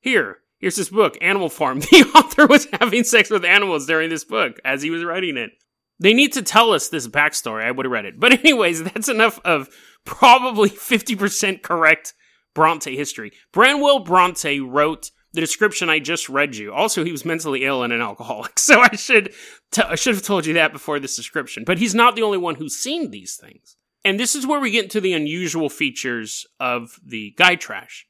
Here, 0.00 0.38
here's 0.58 0.76
this 0.76 0.90
book, 0.90 1.18
Animal 1.20 1.48
Farm. 1.48 1.80
The 1.90 2.08
author 2.14 2.46
was 2.46 2.68
having 2.72 3.02
sex 3.02 3.30
with 3.30 3.44
animals 3.44 3.86
during 3.86 4.10
this 4.10 4.22
book 4.22 4.60
as 4.64 4.82
he 4.82 4.90
was 4.90 5.02
writing 5.02 5.36
it. 5.36 5.50
They 5.98 6.14
need 6.14 6.32
to 6.32 6.42
tell 6.42 6.72
us 6.72 6.88
this 6.88 7.06
backstory. 7.08 7.64
I 7.64 7.70
would 7.70 7.86
have 7.86 7.92
read 7.92 8.04
it. 8.04 8.18
But, 8.18 8.32
anyways, 8.40 8.82
that's 8.82 9.08
enough 9.08 9.40
of 9.44 9.68
probably 10.04 10.70
50% 10.70 11.62
correct 11.62 12.14
Bronte 12.54 12.96
history. 12.96 13.32
Branwell 13.52 14.00
Bronte 14.00 14.60
wrote 14.60 15.10
the 15.32 15.40
description 15.40 15.90
I 15.90 15.98
just 15.98 16.28
read 16.28 16.54
you. 16.56 16.72
Also, 16.72 17.04
he 17.04 17.12
was 17.12 17.24
mentally 17.24 17.64
ill 17.64 17.82
and 17.82 17.92
an 17.92 18.00
alcoholic, 18.00 18.58
so 18.58 18.80
I 18.80 18.94
should 18.94 19.34
t- 19.72 19.82
I 19.82 19.96
should 19.96 20.14
have 20.14 20.24
told 20.24 20.46
you 20.46 20.54
that 20.54 20.72
before 20.72 21.00
this 21.00 21.16
description. 21.16 21.64
But 21.66 21.78
he's 21.78 21.94
not 21.94 22.14
the 22.14 22.22
only 22.22 22.38
one 22.38 22.54
who's 22.54 22.76
seen 22.76 23.10
these 23.10 23.36
things. 23.36 23.76
And 24.04 24.20
this 24.20 24.34
is 24.34 24.46
where 24.46 24.60
we 24.60 24.70
get 24.70 24.84
into 24.84 25.00
the 25.00 25.14
unusual 25.14 25.68
features 25.68 26.46
of 26.60 27.00
the 27.04 27.34
guy 27.36 27.56
trash. 27.56 28.06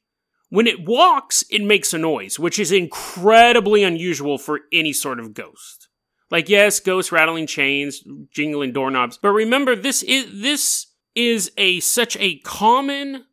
When 0.49 0.67
it 0.67 0.85
walks, 0.85 1.43
it 1.49 1.63
makes 1.63 1.93
a 1.93 1.97
noise, 1.97 2.37
which 2.37 2.59
is 2.59 2.71
incredibly 2.71 3.83
unusual 3.83 4.37
for 4.37 4.61
any 4.71 4.93
sort 4.93 5.19
of 5.19 5.33
ghost. 5.33 5.87
Like, 6.31 6.49
yes, 6.49 6.79
ghosts 6.79 7.11
rattling 7.11 7.47
chains, 7.47 8.03
jingling 8.31 8.73
doorknobs, 8.73 9.17
but 9.17 9.29
remember, 9.29 9.75
this 9.75 10.01
is, 10.03 10.41
this 10.41 10.87
is 11.13 11.51
a, 11.57 11.79
such 11.79 12.17
a 12.17 12.39
common 12.39 13.25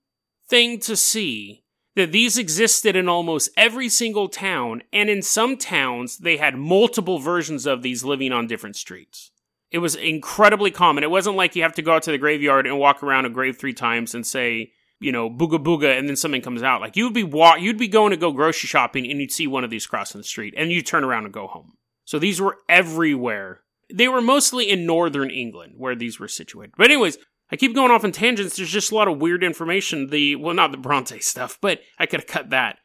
thing 0.49 0.79
to 0.81 0.97
see 0.97 1.65
that 1.95 2.13
these 2.13 2.39
existed 2.39 2.97
in 2.97 3.09
almost 3.09 3.51
every 3.57 3.89
single 3.89 4.29
town, 4.29 4.83
and 4.93 5.11
in 5.11 5.23
some 5.23 5.57
towns, 5.57 6.19
they 6.19 6.37
had 6.37 6.57
multiple 6.57 7.19
versions 7.19 7.67
of 7.67 7.83
these 7.83 8.05
living 8.05 8.33
on 8.33 8.47
different 8.47 8.77
streets. 8.77 9.31
It 9.71 9.79
was 9.79 9.95
incredibly 9.95 10.71
common. 10.71 11.05
It 11.05 11.11
wasn't 11.11 11.37
like 11.37 11.57
you 11.57 11.63
have 11.63 11.75
to 11.75 11.83
go 11.83 11.95
out 11.95 12.03
to 12.05 12.11
the 12.11 12.19
graveyard 12.19 12.67
and 12.67 12.79
walk 12.79 13.03
around 13.03 13.25
a 13.25 13.31
grave 13.31 13.59
three 13.59 13.73
times 13.73 14.15
and 14.15 14.27
say, 14.27 14.73
you 15.01 15.13
know, 15.13 15.29
booga 15.29 15.63
booga, 15.63 15.99
and 15.99 16.09
then 16.09 16.17
something 16.17 16.43
comes 16.43 16.63
out. 16.63 16.81
Like 16.81 16.97
you'd 16.97 17.15
be 17.15 17.25
wa- 17.25 17.57
you'd 17.57 17.79
be 17.79 17.89
going 17.89 18.11
to 18.11 18.17
go 18.17 18.33
grocery 18.33 18.69
shopping 18.69 19.11
and 19.11 19.19
you'd 19.21 19.33
see 19.33 19.47
one 19.47 19.65
of 19.65 19.71
these 19.71 19.87
crossing 19.87 20.21
the 20.21 20.25
street, 20.25 20.55
and 20.57 20.71
you 20.71 20.83
turn 20.83 21.05
around 21.05 21.25
and 21.25 21.33
go 21.33 21.47
home. 21.47 21.73
So 22.05 22.19
these 22.19 22.41
were 22.41 22.59
everywhere. 22.69 23.61
They 23.93 24.09
were 24.09 24.23
mostly 24.23 24.69
in 24.69 24.87
northern 24.87 25.31
England 25.31 25.75
where 25.77 25.95
these 25.95 26.19
were 26.19 26.29
situated. 26.29 26.75
But 26.77 26.87
anyways, 26.87 27.19
I 27.51 27.57
keep 27.57 27.75
going 27.75 27.91
off 27.91 28.05
on 28.05 28.13
tangents. 28.13 28.57
There's 28.57 28.71
just 28.71 28.93
a 28.93 28.95
lot 28.95 29.09
of 29.09 29.19
weird 29.19 29.45
information. 29.45 30.09
The 30.09 30.37
well, 30.37 30.55
not 30.55 30.73
the 30.73 30.79
Bronte 30.79 31.21
stuff, 31.21 31.59
but 31.61 31.81
I 31.99 32.07
could 32.07 32.21
have 32.21 32.27
cut 32.27 32.51
that. 32.51 32.79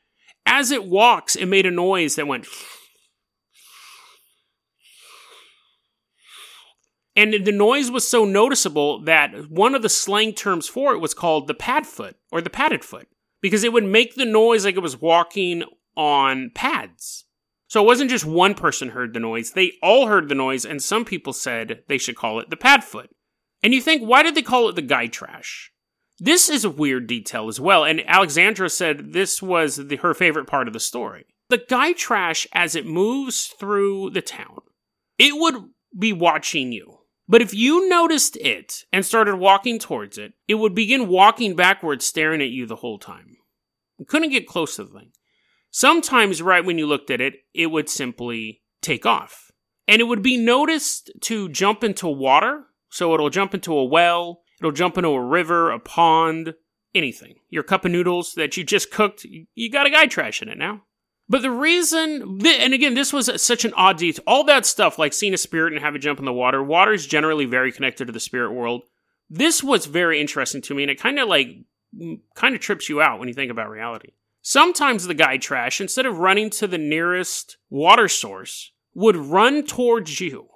As 0.45 0.71
it 0.71 0.85
walks, 0.85 1.35
it 1.35 1.45
made 1.45 1.65
a 1.65 1.71
noise 1.71 2.15
that 2.15 2.27
went. 2.27 2.47
And 7.15 7.33
the 7.33 7.51
noise 7.51 7.89
was 7.89 8.07
so 8.07 8.25
noticeable 8.25 9.01
that 9.05 9.49
one 9.49 9.73
of 9.73 9.81
the 9.81 9.89
slang 9.89 10.33
terms 10.33 10.67
for 10.67 10.93
it 10.93 10.99
was 10.99 11.15
called 11.15 11.47
the 11.47 11.55
pad 11.55 11.87
foot 11.87 12.15
or 12.31 12.41
the 12.41 12.49
padded 12.49 12.85
foot 12.85 13.07
because 13.41 13.63
it 13.63 13.73
would 13.73 13.83
make 13.83 14.15
the 14.15 14.25
noise 14.25 14.65
like 14.65 14.75
it 14.75 14.83
was 14.83 15.01
walking 15.01 15.63
on 15.95 16.51
pads. 16.53 17.25
So 17.67 17.83
it 17.83 17.85
wasn't 17.85 18.09
just 18.09 18.25
one 18.25 18.53
person 18.53 18.89
heard 18.89 19.13
the 19.13 19.19
noise, 19.19 19.51
they 19.51 19.73
all 19.83 20.07
heard 20.07 20.29
the 20.29 20.35
noise, 20.35 20.65
and 20.65 20.81
some 20.81 21.03
people 21.03 21.33
said 21.33 21.83
they 21.87 21.97
should 21.97 22.15
call 22.15 22.39
it 22.39 22.49
the 22.49 22.55
padfoot. 22.55 23.07
And 23.61 23.73
you 23.73 23.81
think, 23.81 24.01
why 24.01 24.23
did 24.23 24.35
they 24.35 24.41
call 24.41 24.69
it 24.69 24.75
the 24.75 24.81
Gytrash? 24.81 25.69
This 26.19 26.49
is 26.49 26.63
a 26.63 26.69
weird 26.69 27.07
detail 27.07 27.47
as 27.47 27.59
well, 27.59 27.83
and 27.83 28.01
Alexandra 28.07 28.69
said 28.69 29.13
this 29.13 29.41
was 29.41 29.75
the, 29.75 29.97
her 29.97 30.13
favorite 30.13 30.47
part 30.47 30.67
of 30.67 30.73
the 30.73 30.79
story. 30.79 31.25
The 31.49 31.57
Gytrash, 31.57 32.47
as 32.53 32.75
it 32.75 32.85
moves 32.85 33.47
through 33.47 34.11
the 34.11 34.21
town, 34.21 34.59
it 35.17 35.35
would 35.35 35.55
be 35.97 36.13
watching 36.13 36.71
you. 36.71 36.99
But 37.27 37.41
if 37.41 37.53
you 37.53 37.89
noticed 37.89 38.37
it 38.37 38.85
and 38.93 39.05
started 39.05 39.35
walking 39.35 39.79
towards 39.79 40.17
it, 40.17 40.33
it 40.47 40.55
would 40.55 40.73
begin 40.73 41.07
walking 41.07 41.55
backwards, 41.55 42.05
staring 42.05 42.41
at 42.41 42.49
you 42.49 42.65
the 42.65 42.77
whole 42.77 42.99
time. 42.99 43.35
You 43.97 44.05
couldn't 44.05 44.29
get 44.29 44.47
close 44.47 44.77
to 44.77 44.85
the 44.85 44.99
thing. 44.99 45.11
Sometimes, 45.71 46.41
right 46.41 46.65
when 46.65 46.77
you 46.77 46.87
looked 46.87 47.11
at 47.11 47.21
it, 47.21 47.35
it 47.53 47.67
would 47.67 47.89
simply 47.89 48.61
take 48.81 49.05
off. 49.05 49.51
And 49.87 50.01
it 50.01 50.05
would 50.05 50.21
be 50.21 50.37
noticed 50.37 51.11
to 51.21 51.49
jump 51.49 51.83
into 51.83 52.07
water. 52.07 52.65
So 52.89 53.13
it'll 53.13 53.29
jump 53.29 53.53
into 53.53 53.73
a 53.73 53.83
well, 53.83 54.41
it'll 54.59 54.71
jump 54.71 54.97
into 54.97 55.09
a 55.09 55.23
river, 55.23 55.71
a 55.71 55.79
pond, 55.79 56.53
anything. 56.95 57.35
Your 57.49 57.63
cup 57.63 57.85
of 57.85 57.91
noodles 57.91 58.33
that 58.35 58.55
you 58.55 58.63
just 58.63 58.91
cooked, 58.91 59.25
you 59.25 59.69
got 59.69 59.85
a 59.85 59.89
Gytrash 59.89 60.41
in 60.41 60.49
it 60.49 60.57
now. 60.57 60.83
But 61.29 61.41
the 61.41 61.51
reason, 61.51 62.39
and 62.45 62.73
again, 62.73 62.93
this 62.93 63.11
was 63.11 63.29
such 63.41 63.65
an 63.65 63.73
odd 63.75 63.97
detail. 63.97 64.23
All 64.25 64.45
that 64.45 64.65
stuff, 64.65 64.97
like 64.97 65.11
seeing 65.11 65.33
a 65.33 65.37
spirit 65.37 65.73
and 65.73 65.81
having 65.81 65.99
it 65.99 66.03
jump 66.03 66.19
in 66.19 66.25
the 66.25 66.31
water, 66.31 66.63
water 66.63 66.93
is 66.93 67.05
generally 67.05 67.45
very 67.45 67.73
connected 67.73 68.05
to 68.05 68.13
the 68.13 68.19
spirit 68.19 68.53
world. 68.53 68.83
This 69.29 69.61
was 69.61 69.85
very 69.85 70.21
interesting 70.21 70.61
to 70.61 70.73
me, 70.73 70.83
and 70.83 70.89
it 70.89 70.99
kind 70.99 71.19
of 71.19 71.27
like, 71.27 71.49
kind 72.35 72.55
of 72.55 72.61
trips 72.61 72.87
you 72.87 73.01
out 73.01 73.19
when 73.19 73.27
you 73.27 73.33
think 73.33 73.51
about 73.51 73.69
reality. 73.69 74.13
Sometimes 74.49 75.05
the 75.05 75.13
guy 75.13 75.35
trash, 75.35 75.81
instead 75.81 76.05
of 76.05 76.19
running 76.19 76.49
to 76.51 76.67
the 76.67 76.77
nearest 76.77 77.57
water 77.69 78.07
source, 78.07 78.71
would 78.93 79.17
run 79.17 79.65
towards 79.65 80.21
you 80.21 80.47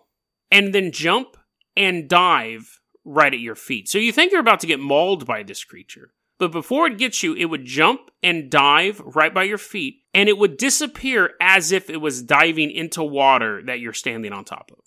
and 0.49 0.73
then 0.73 0.93
jump 0.93 1.35
and 1.75 2.07
dive 2.07 2.79
right 3.03 3.33
at 3.33 3.41
your 3.41 3.53
feet. 3.53 3.89
So 3.89 3.97
you 3.97 4.13
think 4.13 4.31
you're 4.31 4.39
about 4.39 4.61
to 4.61 4.67
get 4.67 4.79
mauled 4.79 5.25
by 5.25 5.43
this 5.43 5.65
creature. 5.65 6.13
But 6.39 6.53
before 6.53 6.87
it 6.87 6.99
gets 6.99 7.21
you, 7.21 7.33
it 7.33 7.47
would 7.47 7.65
jump 7.65 8.11
and 8.23 8.49
dive 8.49 9.01
right 9.01 9.33
by 9.33 9.43
your 9.43 9.57
feet, 9.57 9.95
and 10.13 10.29
it 10.29 10.37
would 10.37 10.55
disappear 10.55 11.31
as 11.41 11.73
if 11.73 11.89
it 11.89 11.99
was 11.99 12.23
diving 12.23 12.71
into 12.71 13.03
water 13.03 13.61
that 13.65 13.81
you're 13.81 13.91
standing 13.91 14.31
on 14.31 14.45
top 14.45 14.71
of. 14.71 14.85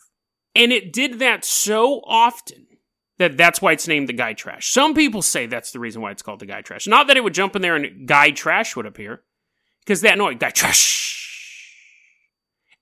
And 0.55 0.73
it 0.73 0.95
did 0.95 1.19
that 1.19 1.45
so 1.45 2.01
often 2.07 2.69
that 3.19 3.37
that's 3.37 3.63
why 3.63 3.73
it's 3.73 3.89
named 3.89 4.09
the 4.09 4.13
guy 4.13 4.33
trash. 4.33 4.73
Some 4.73 4.95
people 4.95 5.23
say 5.23 5.47
that's 5.47 5.71
the 5.71 5.81
reason 5.81 6.03
why 6.03 6.11
it's 6.11 6.23
called 6.23 6.41
the 6.41 6.47
guy 6.47 6.63
trash. 6.63 6.87
Not 6.87 7.07
that 7.07 7.17
it 7.17 7.25
would 7.25 7.35
jump 7.35 7.55
in 7.57 7.63
there 7.63 7.77
and 7.77 8.09
guy 8.09 8.31
trash 8.31 8.77
would 8.77 8.87
appear, 8.87 9.23
because 9.81 10.01
that 10.01 10.19
noise, 10.19 10.37
guy 10.39 10.51
trash. 10.51 11.03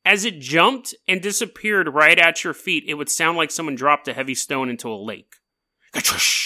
As 0.04 0.24
it 0.24 0.40
jumped 0.40 0.94
and 1.06 1.22
disappeared 1.22 1.88
right 1.94 2.18
at 2.18 2.42
your 2.42 2.54
feet, 2.54 2.84
it 2.88 2.94
would 2.94 3.08
sound 3.08 3.36
like 3.36 3.52
someone 3.52 3.76
dropped 3.76 4.08
a 4.08 4.12
heavy 4.12 4.34
stone 4.34 4.68
into 4.68 4.88
a 4.88 4.96
lake. 4.96 5.36
Gytrash. 5.94 6.40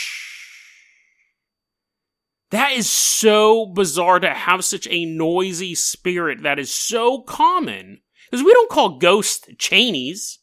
That 2.51 2.73
is 2.73 2.89
so 2.89 3.67
bizarre 3.67 4.21
to 4.21 4.31
have 4.31 4.65
such 4.65 4.87
a 4.91 5.05
noisy 5.05 5.75
spirit 5.75 6.43
that 6.43 6.59
is 6.59 6.73
so 6.73 7.23
common. 7.23 8.01
Because 8.31 8.45
we 8.45 8.53
don't 8.53 8.71
call 8.71 8.99
ghosts 8.99 9.49
Cheneys. 9.59 10.39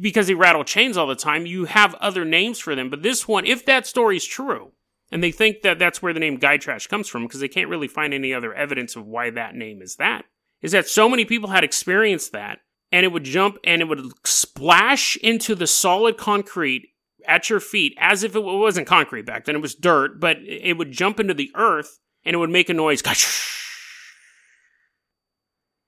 Because 0.00 0.26
they 0.26 0.34
rattle 0.34 0.64
chains 0.64 0.96
all 0.96 1.06
the 1.06 1.14
time, 1.14 1.46
you 1.46 1.64
have 1.64 1.94
other 1.96 2.24
names 2.24 2.58
for 2.58 2.74
them. 2.74 2.90
But 2.90 3.02
this 3.02 3.26
one, 3.26 3.44
if 3.46 3.64
that 3.66 3.86
story 3.86 4.16
is 4.16 4.24
true, 4.24 4.72
and 5.10 5.22
they 5.22 5.30
think 5.30 5.62
that 5.62 5.78
that's 5.78 6.02
where 6.02 6.12
the 6.12 6.20
name 6.20 6.36
Guy 6.36 6.56
Trash 6.56 6.86
comes 6.86 7.08
from, 7.08 7.24
because 7.24 7.40
they 7.40 7.48
can't 7.48 7.70
really 7.70 7.88
find 7.88 8.12
any 8.12 8.32
other 8.32 8.54
evidence 8.54 8.96
of 8.96 9.06
why 9.06 9.30
that 9.30 9.54
name 9.54 9.82
is 9.82 9.96
that, 9.96 10.24
is 10.62 10.72
that 10.72 10.88
so 10.88 11.08
many 11.08 11.24
people 11.24 11.50
had 11.50 11.64
experienced 11.64 12.32
that, 12.32 12.58
and 12.92 13.04
it 13.04 13.12
would 13.12 13.24
jump 13.24 13.58
and 13.64 13.82
it 13.82 13.86
would 13.86 14.12
splash 14.24 15.16
into 15.16 15.54
the 15.54 15.66
solid 15.66 16.16
concrete 16.16 16.88
at 17.26 17.50
your 17.50 17.60
feet 17.60 17.94
as 17.98 18.22
if 18.22 18.36
it 18.36 18.40
wasn't 18.44 18.86
concrete 18.86 19.26
back 19.26 19.44
then, 19.44 19.56
it 19.56 19.62
was 19.62 19.74
dirt, 19.74 20.20
but 20.20 20.38
it 20.38 20.78
would 20.78 20.92
jump 20.92 21.18
into 21.20 21.34
the 21.34 21.50
earth 21.54 21.98
and 22.24 22.34
it 22.34 22.38
would 22.38 22.50
make 22.50 22.68
a 22.68 22.74
noise. 22.74 23.02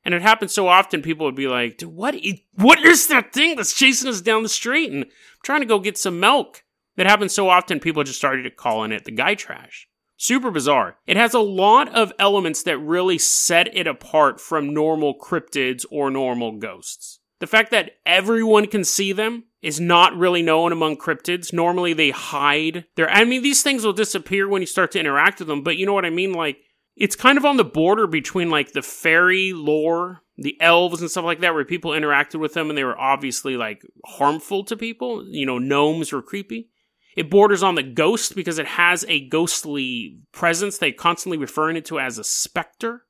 And 0.09 0.14
it 0.14 0.23
happened 0.23 0.51
so 0.51 0.68
often, 0.68 1.03
people 1.03 1.27
would 1.27 1.35
be 1.35 1.49
like, 1.49 1.83
what, 1.83 2.16
what 2.55 2.83
is 2.83 3.09
that 3.09 3.35
thing 3.35 3.57
that's 3.57 3.75
chasing 3.75 4.09
us 4.09 4.23
down 4.23 4.42
the 4.42 4.49
street? 4.49 4.90
And 4.90 5.05
I'm 5.05 5.11
trying 5.42 5.61
to 5.61 5.66
go 5.66 5.79
get 5.79 5.99
some 5.99 6.18
milk. 6.18 6.64
That 6.97 7.05
happened 7.05 7.31
so 7.31 7.51
often, 7.51 7.79
people 7.79 8.03
just 8.05 8.16
started 8.16 8.57
calling 8.57 8.90
it 8.90 9.05
the 9.05 9.11
guy 9.11 9.35
trash. 9.35 9.87
Super 10.16 10.51
bizarre. 10.51 10.97
It 11.07 11.18
has 11.18 11.35
a 11.35 11.40
lot 11.40 11.94
of 11.94 12.14
elements 12.18 12.62
that 12.62 12.79
really 12.79 13.18
set 13.18 13.77
it 13.77 13.87
apart 13.87 14.40
from 14.40 14.73
normal 14.73 15.14
cryptids 15.14 15.85
or 15.90 16.11
normal 16.11 16.53
ghosts. 16.53 17.21
The 17.40 17.47
fact 17.47 17.71
that 17.73 17.97
everyone 18.07 18.66
can 18.66 18.85
see 18.85 19.12
them 19.12 19.44
is 19.61 19.79
not 19.79 20.16
really 20.16 20.40
known 20.40 20.73
among 20.73 20.97
cryptids. 20.97 21.53
Normally 21.53 21.92
they 21.92 22.12
hide. 22.12 22.87
There, 22.97 23.11
I 23.11 23.25
mean, 23.25 23.42
these 23.42 23.62
things 23.62 23.85
will 23.85 23.92
disappear 23.92 24.49
when 24.49 24.62
you 24.62 24.66
start 24.66 24.90
to 24.92 25.01
interact 25.01 25.40
with 25.40 25.49
them, 25.49 25.62
but 25.62 25.77
you 25.77 25.85
know 25.85 25.92
what 25.92 26.07
I 26.07 26.11
mean? 26.11 26.33
Like, 26.33 26.57
it's 26.98 27.16
kind 27.16 27.38
of 27.38 27.44
on 27.44 27.56
the 27.56 27.64
border 27.64 28.06
between 28.06 28.50
like 28.50 28.72
the 28.72 28.82
fairy 28.82 29.52
lore, 29.52 30.20
the 30.37 30.61
elves 30.61 31.00
and 31.00 31.11
stuff 31.11 31.24
like 31.24 31.40
that, 31.40 31.54
where 31.54 31.64
people 31.64 31.92
interacted 31.92 32.40
with 32.40 32.54
them 32.54 32.68
and 32.68 32.76
they 32.76 32.84
were 32.84 32.98
obviously 32.98 33.56
like 33.56 33.82
harmful 34.04 34.64
to 34.64 34.76
people. 34.76 35.24
You 35.28 35.46
know, 35.46 35.58
gnomes 35.58 36.12
were 36.12 36.22
creepy. 36.22 36.70
It 37.16 37.30
borders 37.30 37.62
on 37.62 37.76
the 37.76 37.82
ghost 37.82 38.34
because 38.34 38.58
it 38.58 38.66
has 38.66 39.04
a 39.08 39.28
ghostly 39.28 40.18
presence. 40.32 40.78
They 40.78 40.92
constantly 40.92 41.38
referring 41.38 41.76
it 41.76 41.84
to 41.87 42.00
as 42.00 42.18
a 42.18 42.24
specter. 42.24 43.02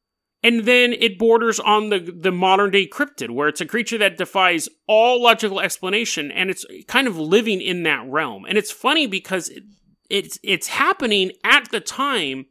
And 0.43 0.67
then 0.67 0.93
it 0.93 1.19
borders 1.19 1.59
on 1.59 1.89
the, 1.89 1.99
the 1.99 2.31
modern 2.31 2.71
day 2.71 2.87
cryptid, 2.87 3.31
where 3.31 3.49
it's 3.49 3.61
a 3.61 3.67
creature 3.67 3.99
that 3.99 4.19
defies 4.19 4.69
all 4.87 5.23
logical 5.23 5.61
explanation 5.61 6.31
and 6.31 6.49
it's 6.49 6.65
kind 6.87 7.09
of 7.09 7.19
living 7.19 7.61
in 7.61 7.83
that 7.85 8.07
realm. 8.07 8.45
And 8.45 8.57
it's 8.57 8.71
funny 8.71 9.07
because 9.07 9.49
it, 9.49 9.65
it's, 10.09 10.39
it's 10.43 10.69
happening 10.69 11.33
at 11.43 11.71
the 11.71 11.81
time 11.81 12.47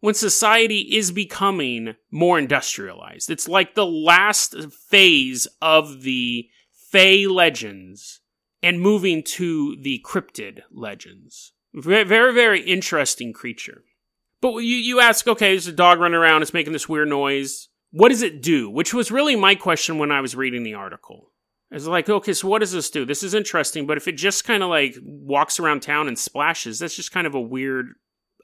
when 0.00 0.14
society 0.14 0.96
is 0.96 1.10
becoming 1.10 1.94
more 2.10 2.38
industrialized. 2.38 3.30
It's 3.30 3.48
like 3.48 3.74
the 3.74 3.86
last 3.86 4.54
phase 4.72 5.46
of 5.60 6.02
the 6.02 6.48
Fey 6.90 7.26
legends 7.26 8.20
and 8.62 8.80
moving 8.80 9.22
to 9.22 9.76
the 9.82 10.02
cryptid 10.04 10.60
legends. 10.70 11.52
Very, 11.74 12.04
very, 12.04 12.32
very 12.32 12.60
interesting 12.60 13.32
creature. 13.32 13.84
But 14.40 14.58
you, 14.58 14.76
you 14.76 15.00
ask, 15.00 15.26
okay, 15.26 15.50
there's 15.50 15.66
a 15.66 15.72
dog 15.72 16.00
running 16.00 16.18
around, 16.18 16.42
it's 16.42 16.54
making 16.54 16.72
this 16.72 16.88
weird 16.88 17.08
noise. 17.08 17.68
What 17.90 18.10
does 18.10 18.22
it 18.22 18.42
do? 18.42 18.70
Which 18.70 18.94
was 18.94 19.10
really 19.10 19.36
my 19.36 19.54
question 19.54 19.98
when 19.98 20.12
I 20.12 20.20
was 20.20 20.36
reading 20.36 20.62
the 20.62 20.74
article. 20.74 21.32
It's 21.70 21.86
like, 21.86 22.08
okay, 22.08 22.32
so 22.32 22.48
what 22.48 22.60
does 22.60 22.72
this 22.72 22.88
do? 22.88 23.04
This 23.04 23.22
is 23.22 23.34
interesting, 23.34 23.86
but 23.86 23.96
if 23.96 24.08
it 24.08 24.12
just 24.12 24.44
kind 24.44 24.62
of 24.62 24.70
like 24.70 24.96
walks 25.02 25.60
around 25.60 25.80
town 25.80 26.08
and 26.08 26.18
splashes, 26.18 26.78
that's 26.78 26.96
just 26.96 27.12
kind 27.12 27.26
of 27.26 27.34
a 27.34 27.40
weird 27.40 27.88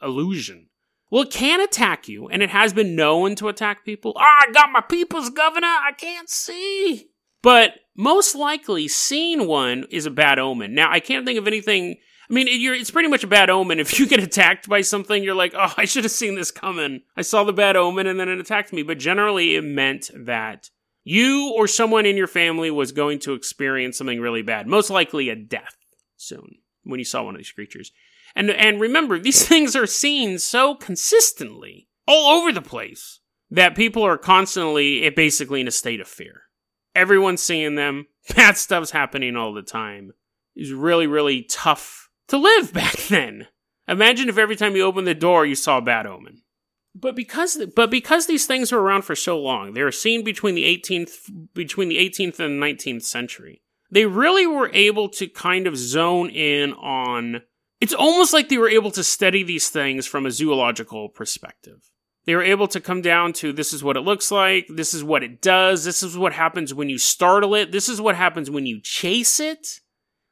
illusion. 0.02 0.68
Well, 1.14 1.22
it 1.22 1.30
can 1.30 1.60
attack 1.60 2.08
you, 2.08 2.26
and 2.26 2.42
it 2.42 2.50
has 2.50 2.72
been 2.72 2.96
known 2.96 3.36
to 3.36 3.46
attack 3.46 3.84
people. 3.84 4.14
Ah, 4.16 4.22
oh, 4.24 4.48
I 4.48 4.52
got 4.52 4.72
my 4.72 4.80
people's 4.80 5.30
governor. 5.30 5.68
I 5.68 5.92
can't 5.96 6.28
see. 6.28 7.10
But 7.40 7.74
most 7.96 8.34
likely, 8.34 8.88
seeing 8.88 9.46
one 9.46 9.84
is 9.90 10.06
a 10.06 10.10
bad 10.10 10.40
omen. 10.40 10.74
Now, 10.74 10.90
I 10.90 10.98
can't 10.98 11.24
think 11.24 11.38
of 11.38 11.46
anything. 11.46 11.98
I 12.28 12.34
mean, 12.34 12.48
it's 12.48 12.90
pretty 12.90 13.08
much 13.08 13.22
a 13.22 13.28
bad 13.28 13.48
omen. 13.48 13.78
If 13.78 13.96
you 14.00 14.08
get 14.08 14.24
attacked 14.24 14.68
by 14.68 14.80
something, 14.80 15.22
you're 15.22 15.36
like, 15.36 15.54
oh, 15.56 15.72
I 15.76 15.84
should 15.84 16.02
have 16.02 16.10
seen 16.10 16.34
this 16.34 16.50
coming. 16.50 17.02
I 17.16 17.22
saw 17.22 17.44
the 17.44 17.52
bad 17.52 17.76
omen 17.76 18.08
and 18.08 18.18
then 18.18 18.28
it 18.28 18.40
attacked 18.40 18.72
me. 18.72 18.82
But 18.82 18.98
generally, 18.98 19.54
it 19.54 19.62
meant 19.62 20.10
that 20.16 20.70
you 21.04 21.52
or 21.54 21.68
someone 21.68 22.06
in 22.06 22.16
your 22.16 22.26
family 22.26 22.72
was 22.72 22.90
going 22.90 23.20
to 23.20 23.34
experience 23.34 23.98
something 23.98 24.20
really 24.20 24.42
bad, 24.42 24.66
most 24.66 24.90
likely 24.90 25.28
a 25.28 25.36
death 25.36 25.76
soon 26.16 26.56
when 26.82 26.98
you 26.98 27.04
saw 27.04 27.22
one 27.22 27.36
of 27.36 27.38
these 27.38 27.52
creatures. 27.52 27.92
And 28.36 28.50
and 28.50 28.80
remember, 28.80 29.18
these 29.18 29.46
things 29.48 29.76
are 29.76 29.86
seen 29.86 30.38
so 30.38 30.74
consistently 30.74 31.88
all 32.06 32.40
over 32.40 32.52
the 32.52 32.62
place 32.62 33.20
that 33.50 33.76
people 33.76 34.02
are 34.02 34.18
constantly 34.18 35.04
eh, 35.04 35.10
basically 35.10 35.60
in 35.60 35.68
a 35.68 35.72
state 35.72 36.00
of 36.00 36.08
fear. 36.08 36.42
Everyone's 36.94 37.42
seeing 37.42 37.74
them. 37.74 38.06
Bad 38.36 38.56
stuff's 38.56 38.90
happening 38.90 39.36
all 39.36 39.52
the 39.52 39.62
time. 39.62 40.12
It's 40.54 40.70
really, 40.70 41.06
really 41.06 41.42
tough 41.42 42.08
to 42.28 42.38
live 42.38 42.72
back 42.72 42.96
then. 43.08 43.48
Imagine 43.86 44.28
if 44.28 44.38
every 44.38 44.56
time 44.56 44.76
you 44.76 44.82
opened 44.82 45.06
the 45.06 45.14
door 45.14 45.44
you 45.44 45.54
saw 45.54 45.78
a 45.78 45.82
bad 45.82 46.06
omen. 46.06 46.42
But 46.94 47.16
because 47.16 47.60
but 47.74 47.90
because 47.90 48.26
these 48.26 48.46
things 48.46 48.70
were 48.70 48.80
around 48.80 49.02
for 49.02 49.16
so 49.16 49.38
long, 49.38 49.74
they 49.74 49.82
were 49.82 49.92
seen 49.92 50.22
between 50.22 50.54
the 50.54 50.64
18th 50.64 51.52
between 51.52 51.88
the 51.88 51.98
18th 51.98 52.38
and 52.38 52.62
19th 52.62 53.02
century. 53.02 53.62
They 53.90 54.06
really 54.06 54.46
were 54.46 54.70
able 54.72 55.08
to 55.10 55.28
kind 55.28 55.66
of 55.66 55.76
zone 55.76 56.30
in 56.30 56.72
on 56.72 57.42
it's 57.84 57.92
almost 57.92 58.32
like 58.32 58.48
they 58.48 58.56
were 58.56 58.70
able 58.70 58.90
to 58.92 59.04
study 59.04 59.42
these 59.42 59.68
things 59.68 60.06
from 60.06 60.24
a 60.24 60.30
zoological 60.30 61.10
perspective. 61.10 61.90
They 62.24 62.34
were 62.34 62.42
able 62.42 62.66
to 62.68 62.80
come 62.80 63.02
down 63.02 63.34
to 63.34 63.52
this 63.52 63.74
is 63.74 63.84
what 63.84 63.98
it 63.98 64.00
looks 64.00 64.30
like, 64.30 64.66
this 64.70 64.94
is 64.94 65.04
what 65.04 65.22
it 65.22 65.42
does, 65.42 65.84
this 65.84 66.02
is 66.02 66.16
what 66.16 66.32
happens 66.32 66.72
when 66.72 66.88
you 66.88 66.96
startle 66.96 67.54
it, 67.54 67.72
this 67.72 67.90
is 67.90 68.00
what 68.00 68.16
happens 68.16 68.50
when 68.50 68.64
you 68.64 68.80
chase 68.80 69.38
it. 69.38 69.80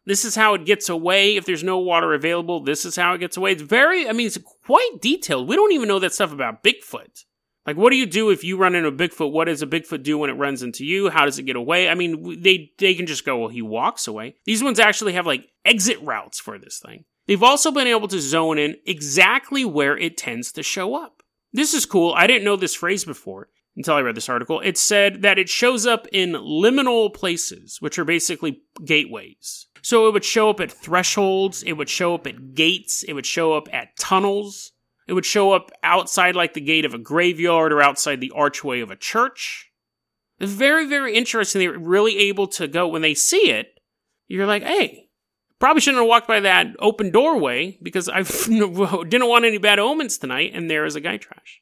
This 0.07 0.25
is 0.25 0.35
how 0.35 0.55
it 0.55 0.65
gets 0.65 0.89
away 0.89 1.37
if 1.37 1.45
there's 1.45 1.63
no 1.63 1.77
water 1.77 2.15
available. 2.15 2.61
This 2.65 2.87
is 2.87 2.97
how 2.97 3.13
it 3.13 3.19
gets 3.19 3.37
away. 3.37 3.53
It's 3.53 3.61
very, 3.61 4.09
I 4.09 4.13
mean, 4.13 4.29
it's 4.29 4.39
quite 4.65 5.03
detailed. 5.03 5.47
We 5.47 5.55
don't 5.55 5.73
even 5.73 5.89
know 5.89 5.99
that 5.99 6.15
stuff 6.15 6.33
about 6.33 6.65
Bigfoot. 6.65 7.25
Like, 7.67 7.77
what 7.77 7.91
do 7.91 7.97
you 7.97 8.07
do 8.07 8.31
if 8.31 8.43
you 8.45 8.57
run 8.57 8.75
into 8.75 8.89
a 8.89 8.93
Bigfoot? 8.93 9.31
What 9.31 9.45
does 9.45 9.61
a 9.61 9.67
Bigfoot 9.67 10.03
do 10.03 10.17
when 10.17 10.31
it 10.31 10.39
runs 10.39 10.63
into 10.63 10.87
you? 10.87 11.11
How 11.11 11.27
does 11.27 11.39
it 11.39 11.45
get 11.45 11.55
away? 11.55 11.91
I 11.91 11.95
mean, 11.95 12.41
they, 12.41 12.73
they 12.79 12.95
can 12.95 13.07
just 13.07 13.27
go, 13.27 13.39
well, 13.39 13.51
he 13.51 13.61
walks 13.61 14.09
away. 14.09 14.37
These 14.47 14.65
ones 14.65 14.81
actually 14.81 15.13
have 15.13 15.27
like 15.27 15.45
exit 15.67 16.01
routes 16.01 16.41
for 16.41 16.59
this 16.59 16.81
thing. 16.81 17.05
They've 17.27 17.43
also 17.43 17.71
been 17.71 17.87
able 17.87 18.09
to 18.09 18.21
zone 18.21 18.59
in 18.59 18.77
exactly 18.85 19.65
where 19.65 19.97
it 19.97 20.17
tends 20.17 20.53
to 20.53 20.63
show 20.63 20.95
up. 20.95 21.23
This 21.53 21.75
is 21.75 21.87
cool. 21.87 22.15
I 22.17 22.27
didn't 22.27 22.45
know 22.45 22.57
this 22.57 22.75
phrase 22.75 23.05
before 23.05 23.49
until 23.77 23.95
I 23.95 24.01
read 24.01 24.17
this 24.17 24.29
article. 24.29 24.61
It 24.61 24.77
said 24.77 25.23
that 25.23 25.39
it 25.39 25.49
shows 25.49 25.87
up 25.87 26.07
in 26.13 26.33
liminal 26.33 27.13
places, 27.13 27.79
which 27.81 27.99
are 27.99 28.05
basically 28.05 28.63
gateways. 28.85 29.67
So 29.83 30.07
it 30.07 30.13
would 30.13 30.25
show 30.25 30.51
up 30.51 30.61
at 30.61 30.71
thresholds, 30.71 31.63
it 31.63 31.73
would 31.73 31.89
show 31.89 32.15
up 32.15 32.27
at 32.27 32.55
gates, 32.55 33.03
it 33.03 33.15
would 33.15 33.27
show 33.27 33.55
up 33.55 33.69
at 33.73 33.97
tunnels, 33.97 34.73
it 35.09 35.13
would 35.13 35.27
show 35.27 35.53
up 35.53 35.71
outside 35.83 36.37
like 36.37 36.55
the 36.55 36.61
gate 36.61 36.85
of 36.85 36.95
a 36.95 36.99
graveyard 36.99 37.73
or 37.73 37.83
outside 37.83 38.21
the 38.21 38.33
archway 38.35 38.81
of 38.81 38.91
a 38.91 38.97
church. 38.97 39.71
It's 40.39 40.53
very, 40.53 40.87
very 40.87 41.15
interesting. 41.15 41.61
They're 41.61 41.79
really 41.79 42.17
able 42.19 42.47
to 42.49 42.69
go 42.69 42.89
when 42.89 43.03
they 43.03 43.15
see 43.15 43.51
it. 43.51 43.79
You're 44.29 44.47
like, 44.47 44.63
hey, 44.63 45.09
Probably 45.63 45.81
shouldn't 45.81 46.03
have 46.03 46.09
walked 46.09 46.27
by 46.27 46.41
that 46.41 46.75
open 46.81 47.13
doorway 47.13 47.79
because 47.81 48.09
I 48.09 48.23
didn't 48.49 49.29
want 49.29 49.45
any 49.45 49.59
bad 49.59 49.79
omens 49.79 50.19
tonight, 50.19 50.51
and 50.55 50.69
there 50.69 50.85
is 50.85 50.97
a 50.97 51.01
guy 51.01 51.19
trash. 51.19 51.61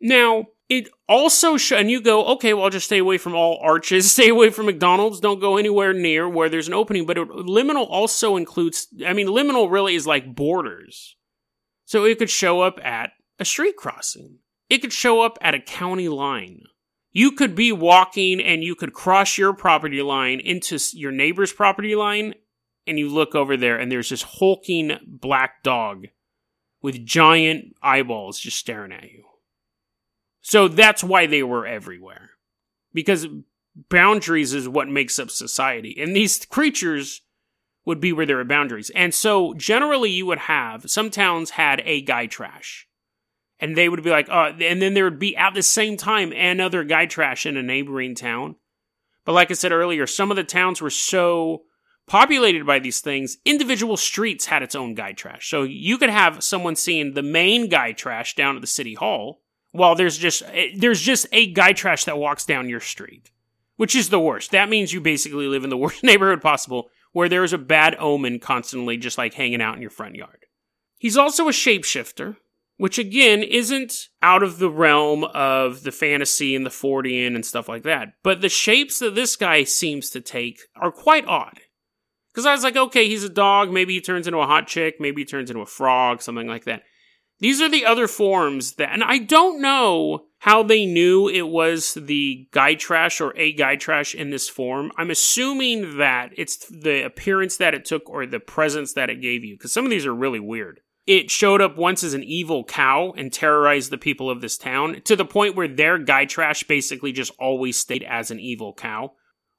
Now, 0.00 0.46
it 0.68 0.88
also 1.08 1.56
sh- 1.56 1.72
and 1.72 1.90
you 1.90 2.00
go, 2.00 2.26
okay, 2.26 2.54
well, 2.54 2.66
I'll 2.66 2.70
just 2.70 2.86
stay 2.86 2.98
away 2.98 3.18
from 3.18 3.34
all 3.34 3.58
arches, 3.60 4.12
stay 4.12 4.28
away 4.28 4.50
from 4.50 4.66
McDonald's, 4.66 5.18
don't 5.18 5.40
go 5.40 5.56
anywhere 5.56 5.92
near 5.92 6.28
where 6.28 6.48
there's 6.48 6.68
an 6.68 6.74
opening. 6.74 7.06
But 7.06 7.18
it, 7.18 7.28
liminal 7.28 7.88
also 7.90 8.36
includes, 8.36 8.86
I 9.04 9.14
mean, 9.14 9.26
liminal 9.26 9.68
really 9.68 9.96
is 9.96 10.06
like 10.06 10.36
borders. 10.36 11.16
So 11.86 12.04
it 12.04 12.20
could 12.20 12.30
show 12.30 12.60
up 12.60 12.78
at 12.84 13.10
a 13.40 13.44
street 13.44 13.74
crossing. 13.74 14.38
It 14.68 14.78
could 14.78 14.92
show 14.92 15.22
up 15.22 15.38
at 15.40 15.56
a 15.56 15.60
county 15.60 16.08
line. 16.08 16.60
You 17.10 17.32
could 17.32 17.56
be 17.56 17.72
walking 17.72 18.40
and 18.40 18.62
you 18.62 18.76
could 18.76 18.92
cross 18.92 19.36
your 19.36 19.52
property 19.54 20.02
line 20.02 20.38
into 20.38 20.78
your 20.92 21.10
neighbor's 21.10 21.52
property 21.52 21.96
line 21.96 22.34
and 22.90 22.98
you 22.98 23.08
look 23.08 23.36
over 23.36 23.56
there 23.56 23.78
and 23.78 23.90
there's 23.90 24.08
this 24.08 24.22
hulking 24.22 24.98
black 25.06 25.62
dog 25.62 26.08
with 26.82 27.06
giant 27.06 27.76
eyeballs 27.80 28.40
just 28.40 28.58
staring 28.58 28.90
at 28.90 29.04
you. 29.04 29.24
So 30.40 30.66
that's 30.66 31.04
why 31.04 31.26
they 31.26 31.44
were 31.44 31.66
everywhere. 31.66 32.30
Because 32.92 33.28
boundaries 33.88 34.52
is 34.52 34.68
what 34.68 34.88
makes 34.88 35.20
up 35.20 35.30
society. 35.30 35.96
And 36.00 36.16
these 36.16 36.44
creatures 36.46 37.20
would 37.84 38.00
be 38.00 38.12
where 38.12 38.26
there 38.26 38.40
are 38.40 38.44
boundaries. 38.44 38.90
And 38.90 39.14
so 39.14 39.54
generally 39.54 40.10
you 40.10 40.26
would 40.26 40.38
have, 40.38 40.90
some 40.90 41.10
towns 41.10 41.50
had 41.50 41.80
a 41.84 42.00
guy 42.00 42.26
trash. 42.26 42.88
And 43.60 43.76
they 43.76 43.88
would 43.88 44.02
be 44.02 44.10
like, 44.10 44.28
uh, 44.28 44.52
and 44.60 44.82
then 44.82 44.94
there 44.94 45.04
would 45.04 45.20
be 45.20 45.36
at 45.36 45.54
the 45.54 45.62
same 45.62 45.96
time 45.96 46.32
another 46.32 46.82
guy 46.82 47.06
trash 47.06 47.46
in 47.46 47.56
a 47.56 47.62
neighboring 47.62 48.16
town. 48.16 48.56
But 49.24 49.34
like 49.34 49.52
I 49.52 49.54
said 49.54 49.70
earlier, 49.70 50.08
some 50.08 50.32
of 50.32 50.36
the 50.36 50.42
towns 50.42 50.82
were 50.82 50.90
so 50.90 51.66
populated 52.10 52.66
by 52.66 52.80
these 52.80 53.00
things, 53.00 53.38
individual 53.44 53.96
streets 53.96 54.46
had 54.46 54.64
its 54.64 54.74
own 54.74 54.94
guy 54.94 55.12
trash. 55.12 55.48
So 55.48 55.62
you 55.62 55.96
could 55.96 56.10
have 56.10 56.42
someone 56.42 56.74
seeing 56.74 57.14
the 57.14 57.22
main 57.22 57.68
guy 57.68 57.92
trash 57.92 58.34
down 58.34 58.56
at 58.56 58.60
the 58.60 58.66
city 58.66 58.94
hall, 58.94 59.42
while 59.70 59.94
there's 59.94 60.18
just 60.18 60.42
eh, 60.52 60.72
there's 60.76 61.00
just 61.00 61.28
a 61.30 61.52
guy 61.52 61.72
trash 61.72 62.04
that 62.04 62.18
walks 62.18 62.44
down 62.44 62.68
your 62.68 62.80
street, 62.80 63.30
which 63.76 63.94
is 63.94 64.08
the 64.08 64.18
worst. 64.18 64.50
That 64.50 64.68
means 64.68 64.92
you 64.92 65.00
basically 65.00 65.46
live 65.46 65.62
in 65.62 65.70
the 65.70 65.76
worst 65.84 66.02
neighborhood 66.02 66.42
possible 66.42 66.90
where 67.12 67.28
there's 67.28 67.52
a 67.52 67.58
bad 67.58 67.96
omen 68.00 68.40
constantly 68.40 68.96
just 68.96 69.16
like 69.16 69.34
hanging 69.34 69.62
out 69.62 69.76
in 69.76 69.80
your 69.80 69.90
front 69.90 70.16
yard. 70.16 70.46
He's 70.98 71.16
also 71.16 71.48
a 71.48 71.52
shapeshifter, 71.52 72.36
which 72.76 72.98
again 72.98 73.44
isn't 73.44 74.08
out 74.20 74.42
of 74.42 74.58
the 74.58 74.70
realm 74.70 75.22
of 75.24 75.84
the 75.84 75.92
fantasy 75.92 76.56
and 76.56 76.66
the 76.66 76.70
Fortean 76.70 77.36
and 77.36 77.46
stuff 77.46 77.68
like 77.68 77.84
that. 77.84 78.14
But 78.24 78.40
the 78.40 78.48
shapes 78.48 78.98
that 78.98 79.14
this 79.14 79.36
guy 79.36 79.62
seems 79.62 80.10
to 80.10 80.20
take 80.20 80.60
are 80.74 80.90
quite 80.90 81.26
odd. 81.26 81.60
Because 82.32 82.46
I 82.46 82.52
was 82.52 82.62
like, 82.62 82.76
okay, 82.76 83.08
he's 83.08 83.24
a 83.24 83.28
dog. 83.28 83.70
Maybe 83.70 83.94
he 83.94 84.00
turns 84.00 84.26
into 84.26 84.38
a 84.38 84.46
hot 84.46 84.66
chick. 84.66 84.96
Maybe 85.00 85.22
he 85.22 85.26
turns 85.26 85.50
into 85.50 85.62
a 85.62 85.66
frog, 85.66 86.22
something 86.22 86.46
like 86.46 86.64
that. 86.64 86.82
These 87.40 87.60
are 87.62 87.70
the 87.70 87.86
other 87.86 88.06
forms 88.06 88.74
that, 88.74 88.92
and 88.92 89.02
I 89.02 89.18
don't 89.18 89.62
know 89.62 90.26
how 90.40 90.62
they 90.62 90.84
knew 90.84 91.26
it 91.26 91.48
was 91.48 91.94
the 91.94 92.46
guy 92.52 92.74
trash 92.74 93.20
or 93.20 93.34
a 93.36 93.52
guy 93.54 93.76
trash 93.76 94.14
in 94.14 94.28
this 94.28 94.48
form. 94.48 94.92
I'm 94.98 95.10
assuming 95.10 95.96
that 95.96 96.32
it's 96.36 96.68
the 96.68 97.04
appearance 97.04 97.56
that 97.56 97.74
it 97.74 97.86
took 97.86 98.08
or 98.10 98.26
the 98.26 98.40
presence 98.40 98.92
that 98.92 99.08
it 99.08 99.22
gave 99.22 99.42
you, 99.42 99.54
because 99.54 99.72
some 99.72 99.84
of 99.84 99.90
these 99.90 100.04
are 100.04 100.14
really 100.14 100.40
weird. 100.40 100.80
It 101.06 101.30
showed 101.30 101.62
up 101.62 101.78
once 101.78 102.04
as 102.04 102.12
an 102.12 102.22
evil 102.22 102.62
cow 102.62 103.12
and 103.16 103.32
terrorized 103.32 103.90
the 103.90 103.98
people 103.98 104.30
of 104.30 104.42
this 104.42 104.58
town 104.58 105.00
to 105.04 105.16
the 105.16 105.24
point 105.24 105.56
where 105.56 105.66
their 105.66 105.96
guy 105.98 106.26
trash 106.26 106.62
basically 106.64 107.10
just 107.10 107.32
always 107.38 107.78
stayed 107.78 108.02
as 108.02 108.30
an 108.30 108.38
evil 108.38 108.74
cow. 108.74 109.12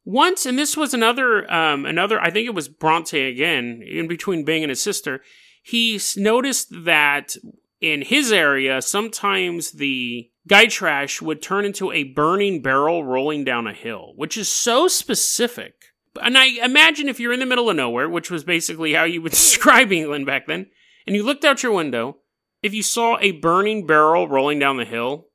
Once, 0.03 0.45
and 0.45 0.57
this 0.57 0.75
was 0.75 0.93
another, 0.93 1.51
um, 1.51 1.85
another, 1.85 2.19
I 2.19 2.31
think 2.31 2.47
it 2.47 2.55
was 2.55 2.67
Bronte 2.67 3.27
again, 3.27 3.83
in 3.85 4.07
between 4.07 4.45
Bing 4.45 4.63
and 4.63 4.69
his 4.69 4.81
sister, 4.81 5.21
he 5.63 5.99
noticed 6.17 6.69
that 6.85 7.35
in 7.79 8.01
his 8.01 8.31
area, 8.31 8.81
sometimes 8.81 9.71
the 9.71 10.29
guy 10.47 10.65
trash 10.65 11.21
would 11.21 11.41
turn 11.41 11.65
into 11.65 11.91
a 11.91 12.03
burning 12.03 12.61
barrel 12.61 13.03
rolling 13.03 13.43
down 13.43 13.67
a 13.67 13.73
hill, 13.73 14.13
which 14.15 14.37
is 14.37 14.49
so 14.49 14.87
specific. 14.87 15.73
And 16.21 16.37
I 16.37 16.45
imagine 16.63 17.07
if 17.07 17.19
you're 17.19 17.33
in 17.33 17.39
the 17.39 17.45
middle 17.45 17.69
of 17.69 17.75
nowhere, 17.75 18.09
which 18.09 18.31
was 18.31 18.43
basically 18.43 18.93
how 18.93 19.03
you 19.03 19.21
would 19.21 19.31
describe 19.31 19.91
England 19.91 20.25
back 20.25 20.47
then, 20.47 20.67
and 21.05 21.15
you 21.15 21.23
looked 21.23 21.45
out 21.45 21.63
your 21.63 21.73
window, 21.73 22.17
if 22.61 22.73
you 22.73 22.83
saw 22.83 23.17
a 23.19 23.31
burning 23.31 23.87
barrel 23.87 24.27
rolling 24.27 24.59
down 24.59 24.77
the 24.77 24.85
hill, 24.85 25.27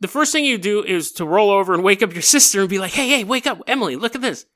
the 0.00 0.08
first 0.08 0.32
thing 0.32 0.44
you 0.44 0.58
do 0.58 0.82
is 0.82 1.12
to 1.12 1.24
roll 1.24 1.50
over 1.50 1.74
and 1.74 1.84
wake 1.84 2.02
up 2.02 2.12
your 2.12 2.22
sister 2.36 2.60
and 2.60 2.68
be 2.68 2.78
like, 2.78 2.92
hey, 2.92 3.08
hey, 3.08 3.24
wake 3.24 3.46
up, 3.46 3.62
Emily, 3.66 3.96
look 3.96 4.14
at 4.14 4.20
this. 4.20 4.46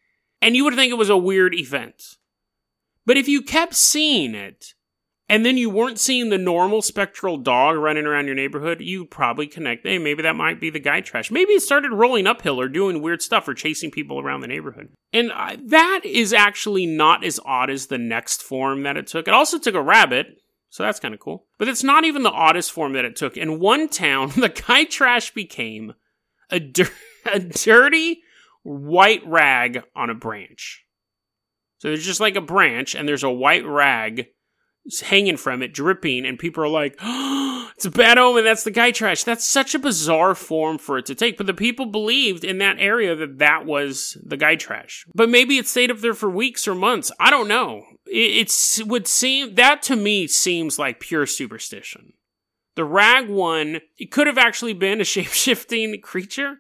And 0.43 0.57
you 0.57 0.65
would 0.65 0.75
think 0.75 0.91
it 0.91 0.99
was 0.99 1.11
a 1.11 1.17
weird 1.17 1.55
event. 1.55 2.03
But 3.07 3.17
if 3.17 3.29
you 3.29 3.43
kept 3.43 3.75
seeing 3.75 4.35
it, 4.35 4.75
and 5.29 5.45
then 5.45 5.57
you 5.57 5.71
weren't 5.71 5.99
seeing 5.99 6.29
the 6.29 6.39
normal 6.39 6.83
spectral 6.83 7.39
dog 7.39 7.77
running 7.77 8.05
around 8.05 8.27
your 8.27 8.35
neighborhood, 8.35 8.81
you 8.81 9.07
probably 9.07 9.47
connect, 9.47 9.87
hey, 9.87 9.99
maybe 9.99 10.23
that 10.23 10.37
might 10.37 10.61
be 10.61 10.69
the 10.69 10.79
guy 10.79 11.01
trash. 11.01 11.31
Maybe 11.31 11.55
it 11.55 11.63
started 11.63 11.93
rolling 11.93 12.27
uphill 12.27 12.61
or 12.61 12.69
doing 12.69 13.01
weird 13.01 13.23
stuff 13.23 13.49
or 13.49 13.55
chasing 13.55 13.91
people 13.91 14.21
around 14.21 14.43
the 14.43 14.47
neighborhood. 14.47 14.91
And 15.15 15.33
uh, 15.33 15.57
that 15.67 16.03
is 16.05 16.35
actually 16.35 16.85
not 16.85 17.25
as 17.25 17.41
odd 17.45 17.71
as 17.71 17.87
the 17.87 17.97
next 17.97 18.43
form 18.43 18.83
that 18.83 18.99
it 18.99 19.07
took. 19.07 19.27
It 19.27 19.35
also 19.35 19.59
took 19.59 19.75
a 19.75 19.83
rabbit, 19.83 20.43
so 20.75 20.83
that's 20.83 20.99
kind 20.99 21.15
of 21.15 21.21
cool. 21.21 21.47
But 21.57 21.69
it's 21.69 21.85
not 21.85 22.03
even 22.03 22.25
the 22.25 22.33
oddest 22.33 22.73
form 22.73 22.95
that 22.95 23.05
it 23.05 23.15
took. 23.15 23.37
In 23.37 23.61
one 23.61 23.89
town, 23.89 24.31
the 24.37 24.51
Gytrash 24.51 25.33
became 25.33 25.95
a, 26.51 26.57
a 27.33 27.39
dirty 27.39 28.23
white 28.65 29.25
rag 29.25 29.85
on 29.95 30.11
a 30.11 30.17
branch. 30.17 30.85
So 31.79 31.87
there's 31.87 32.05
just 32.05 32.19
like 32.19 32.35
a 32.35 32.41
branch, 32.41 32.97
and 32.97 33.09
there's 33.09 33.23
a 33.23 33.31
white 33.31 33.65
rag 33.65 34.27
hanging 35.03 35.37
from 35.37 35.63
it, 35.63 35.73
dripping, 35.73 36.27
and 36.27 36.39
people 36.39 36.63
are 36.63 36.69
like, 36.69 36.97
oh, 37.01 37.71
it's 37.77 37.87
a 37.87 37.91
bad 37.91 38.19
omen, 38.19 38.45
that's 38.45 38.65
the 38.65 38.71
guy 38.71 38.91
trash. 38.91 39.25
That's 39.25 39.47
such 39.47 39.75
a 39.75 39.79
bizarre 39.79 40.35
form 40.35 40.79
for 40.79 40.99
it 40.99 41.07
to 41.07 41.15
take. 41.15 41.37
But 41.37 41.47
the 41.47 41.55
people 41.55 41.87
believed 41.87 42.45
in 42.45 42.59
that 42.59 42.79
area 42.79 43.17
that 43.17 43.39
that 43.39 43.67
was 43.67 44.17
the 44.23 44.37
guy 44.37 44.57
trash. 44.57 45.07
But 45.15 45.29
maybe 45.29 45.59
it 45.59 45.67
stayed 45.67 45.91
up 45.91 45.99
there 45.99 46.15
for 46.15 46.31
weeks 46.31 46.69
or 46.69 46.75
months. 46.75 47.11
I 47.19 47.31
don't 47.31 47.49
know 47.49 47.85
it 48.07 48.53
would 48.87 49.07
seem 49.07 49.55
that 49.55 49.83
to 49.83 49.97
me 49.97 50.27
seems 50.27 50.79
like 50.79 51.01
pure 51.01 51.27
superstition. 51.27 52.13
The 52.77 52.85
rag 52.85 53.29
one, 53.29 53.81
it 53.99 54.11
could 54.11 54.27
have 54.27 54.39
actually 54.39 54.75
been 54.75 55.01
a 55.01 55.05
shape 55.05 55.29
shifting 55.29 56.01
creature, 56.01 56.59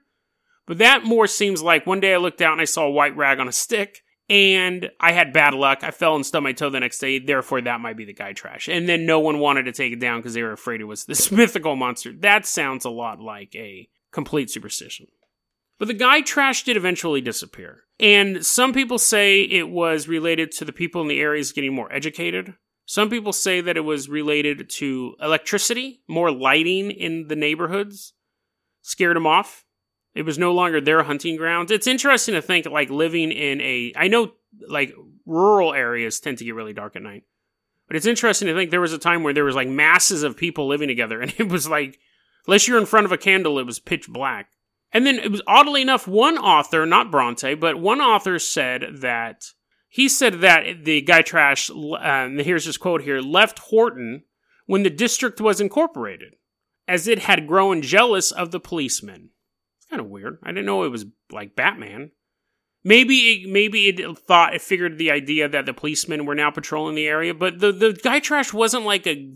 but 0.66 0.78
that 0.78 1.04
more 1.04 1.26
seems 1.26 1.62
like 1.62 1.87
one 1.87 2.00
day 2.00 2.14
I 2.14 2.18
looked 2.18 2.42
out 2.42 2.52
and 2.52 2.60
I 2.60 2.66
saw 2.66 2.87
a 2.87 2.90
white 2.90 3.16
rag 3.16 3.38
on 3.38 3.48
a 3.48 3.52
stick, 3.52 4.00
and 4.28 4.90
I 4.98 5.12
had 5.12 5.32
bad 5.32 5.54
luck. 5.54 5.80
I 5.82 5.90
fell 5.90 6.14
and 6.14 6.24
stubbed 6.24 6.44
my 6.44 6.52
toe 6.52 6.70
the 6.70 6.80
next 6.80 6.98
day. 6.98 7.18
Therefore, 7.18 7.60
that 7.60 7.80
might 7.80 7.96
be 7.96 8.04
the 8.04 8.14
guy 8.14 8.32
trash. 8.32 8.68
And 8.68 8.88
then 8.88 9.04
no 9.04 9.20
one 9.20 9.38
wanted 9.38 9.64
to 9.64 9.72
take 9.72 9.92
it 9.92 10.00
down 10.00 10.20
because 10.20 10.34
they 10.34 10.42
were 10.42 10.52
afraid 10.52 10.80
it 10.80 10.84
was 10.84 11.04
this 11.04 11.30
mythical 11.32 11.76
monster. 11.76 12.12
That 12.12 12.46
sounds 12.46 12.84
a 12.84 12.90
lot 12.90 13.20
like 13.20 13.54
a 13.54 13.88
complete 14.12 14.50
superstition. 14.50 15.06
But 15.78 15.88
the 15.88 15.94
guy 15.94 16.20
trash 16.20 16.62
did 16.62 16.76
eventually 16.76 17.20
disappear. 17.20 17.80
And 18.00 18.44
some 18.44 18.72
people 18.72 18.98
say 18.98 19.42
it 19.42 19.68
was 19.68 20.08
related 20.08 20.52
to 20.52 20.64
the 20.64 20.72
people 20.72 21.02
in 21.02 21.08
the 21.08 21.20
areas 21.20 21.52
getting 21.52 21.74
more 21.74 21.92
educated. 21.92 22.54
Some 22.87 23.10
people 23.10 23.32
say 23.32 23.60
that 23.60 23.76
it 23.76 23.80
was 23.80 24.08
related 24.08 24.68
to 24.70 25.14
electricity, 25.20 26.02
more 26.08 26.30
lighting 26.30 26.90
in 26.90 27.28
the 27.28 27.37
neighborhoods, 27.37 28.12
scared 28.82 29.16
them 29.16 29.26
off. 29.26 29.64
It 30.14 30.22
was 30.22 30.38
no 30.38 30.53
longer 30.53 30.81
their 30.81 31.03
hunting 31.03 31.37
grounds. 31.37 31.70
It's 31.70 31.87
interesting 31.87 32.35
to 32.35 32.42
think 32.42 32.66
like 32.66 32.90
living 32.90 33.33
in 33.33 33.61
a 33.61 33.92
I 33.96 34.09
know 34.09 34.33
like 34.68 34.94
rural 35.27 35.74
areas 35.74 36.20
tend 36.20 36.38
to 36.38 36.44
get 36.44 36.55
really 36.55 36.72
dark 36.72 36.96
at 36.96 37.03
night. 37.03 37.24
But 37.88 37.96
it's 37.96 38.07
interesting 38.07 38.48
to 38.48 38.55
think 38.55 38.70
there 38.70 38.81
was 38.81 38.92
a 38.92 38.98
time 38.98 39.22
where 39.22 39.35
there 39.35 39.44
was 39.44 39.57
like 39.57 39.68
masses 39.68 40.22
of 40.22 40.37
people 40.37 40.68
living 40.68 40.88
together 40.88 41.20
and 41.22 41.35
it 41.38 41.48
was 41.48 41.68
like 41.68 41.98
unless 42.46 42.68
you're 42.68 42.79
in 42.79 42.87
front 42.87 43.07
of 43.07 43.12
a 43.12 43.18
candle 43.18 43.59
it 43.59 43.66
was 43.66 43.79
pitch 43.79 44.09
black. 44.09 44.50
And 44.92 45.05
then 45.05 45.18
it 45.18 45.33
was 45.33 45.42
oddly 45.48 45.83
enough, 45.83 46.07
one 46.07 46.38
author, 46.38 46.87
not 46.87 47.11
Bronte, 47.11 47.55
but 47.55 47.81
one 47.81 48.00
author 48.00 48.38
said 48.38 48.98
that 49.00 49.46
he 49.88 50.09
said 50.09 50.40
that 50.40 50.85
the 50.85 51.05
Gytrash, 51.05 51.70
um, 52.00 52.38
here's 52.38 52.64
his 52.64 52.77
quote 52.77 53.03
here, 53.03 53.20
left 53.20 53.59
Horton 53.59 54.22
when 54.66 54.85
the 54.85 54.90
district 54.90 55.40
was 55.40 55.61
incorporated, 55.61 56.35
as 56.87 57.09
it 57.09 57.20
had 57.20 57.46
grown 57.46 57.83
jealous 57.83 58.31
of 58.31 58.50
the 58.50 58.61
policemen. 58.61 59.31
Kind 59.94 60.07
of 60.07 60.11
weird. 60.11 60.38
I 60.42 60.48
didn't 60.48 60.66
know 60.66 60.83
it 60.83 60.90
was 60.90 61.07
like 61.30 61.54
Batman. 61.54 62.11
Maybe 62.83 63.14
it, 63.14 63.48
maybe 63.48 63.87
it 63.87 64.18
thought 64.18 64.52
it 64.52 64.61
figured 64.61 64.98
the 64.98 65.12
idea 65.12 65.48
that 65.48 65.66
the 65.66 65.72
policemen 65.72 66.26
were 66.26 66.35
now 66.35 66.50
patrolling 66.50 66.96
the 66.96 67.07
area, 67.07 67.33
but 67.33 67.61
the 67.61 67.70
the 67.70 67.92
guy 67.92 68.18
trash 68.18 68.52
wasn't 68.52 68.85
like 68.85 69.07
a 69.07 69.33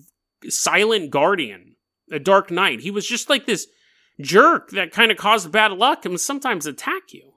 silent 0.49 1.13
guardian, 1.13 1.77
a 2.11 2.19
dark 2.19 2.51
knight. 2.51 2.81
He 2.81 2.91
was 2.91 3.07
just 3.07 3.31
like 3.31 3.47
this 3.47 3.69
jerk 4.21 4.71
that 4.71 4.91
kind 4.91 5.13
of 5.13 5.17
caused 5.17 5.53
bad 5.53 5.71
luck 5.71 6.05
and 6.05 6.19
sometimes 6.19 6.67
attack 6.67 7.13
you. 7.13 7.35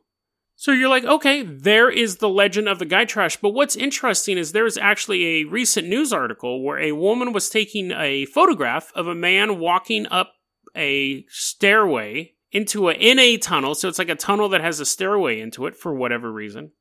So 0.55 0.71
you're 0.71 0.89
like, 0.89 1.05
okay, 1.05 1.43
there 1.43 1.91
is 1.91 2.17
the 2.17 2.27
legend 2.27 2.67
of 2.67 2.79
the 2.79 2.86
guy 2.86 3.05
trash. 3.05 3.38
But 3.38 3.51
what's 3.51 3.75
interesting 3.75 4.39
is 4.39 4.51
there 4.51 4.65
is 4.65 4.79
actually 4.79 5.25
a 5.25 5.43
recent 5.43 5.88
news 5.88 6.12
article 6.12 6.63
where 6.63 6.79
a 6.79 6.93
woman 6.93 7.34
was 7.34 7.51
taking 7.51 7.91
a 7.91 8.25
photograph 8.25 8.91
of 8.95 9.05
a 9.05 9.13
man 9.13 9.60
walking 9.60 10.07
up 10.07 10.34
a 10.75 11.23
stairway 11.29 12.34
into 12.51 12.89
a 12.89 12.93
in 12.93 13.19
a 13.19 13.37
tunnel. 13.37 13.75
So 13.75 13.87
it's 13.87 13.99
like 13.99 14.09
a 14.09 14.15
tunnel 14.15 14.49
that 14.49 14.61
has 14.61 14.79
a 14.79 14.85
stairway 14.85 15.39
into 15.39 15.65
it 15.65 15.75
for 15.75 15.93
whatever 15.93 16.31
reason. 16.31 16.71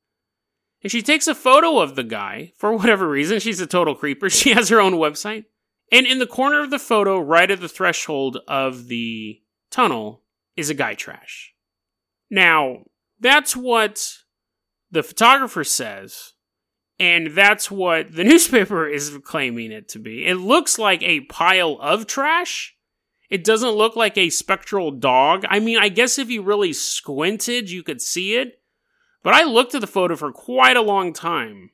And 0.83 0.91
she 0.91 1.01
takes 1.01 1.27
a 1.27 1.35
photo 1.35 1.79
of 1.79 1.95
the 1.95 2.03
guy 2.03 2.53
for 2.57 2.75
whatever 2.75 3.07
reason. 3.07 3.39
She's 3.39 3.61
a 3.61 3.67
total 3.67 3.95
creeper. 3.95 4.29
She 4.29 4.51
has 4.51 4.69
her 4.69 4.81
own 4.81 4.93
website. 4.93 5.45
And 5.91 6.07
in 6.07 6.19
the 6.19 6.27
corner 6.27 6.61
of 6.61 6.69
the 6.69 6.79
photo, 6.79 7.19
right 7.19 7.51
at 7.51 7.59
the 7.59 7.67
threshold 7.67 8.37
of 8.47 8.87
the 8.87 9.41
tunnel 9.69 10.23
is 10.55 10.69
a 10.69 10.73
guy 10.73 10.93
trash. 10.93 11.53
Now, 12.29 12.85
that's 13.19 13.55
what 13.55 14.17
the 14.89 15.03
photographer 15.03 15.63
says, 15.63 16.33
and 16.97 17.35
that's 17.35 17.69
what 17.69 18.13
the 18.13 18.23
newspaper 18.31 18.87
is 18.87 19.17
claiming 19.23 19.71
it 19.71 19.89
to 19.89 19.99
be. 19.99 20.25
It 20.25 20.35
looks 20.35 20.79
like 20.79 21.03
a 21.03 21.21
pile 21.21 21.77
of 21.81 22.07
trash. 22.07 22.75
It 23.31 23.45
doesn't 23.45 23.71
look 23.71 23.95
like 23.95 24.17
a 24.17 24.29
spectral 24.29 24.91
dog. 24.91 25.45
I 25.47 25.61
mean, 25.61 25.77
I 25.77 25.87
guess 25.87 26.19
if 26.19 26.29
you 26.29 26.41
really 26.41 26.73
squinted, 26.73 27.71
you 27.71 27.81
could 27.81 28.01
see 28.01 28.35
it. 28.35 28.59
But 29.23 29.33
I 29.33 29.43
looked 29.43 29.73
at 29.73 29.79
the 29.81 29.87
photo 29.87 30.17
for 30.17 30.33
quite 30.33 30.75
a 30.75 30.81
long 30.81 31.13
time 31.13 31.71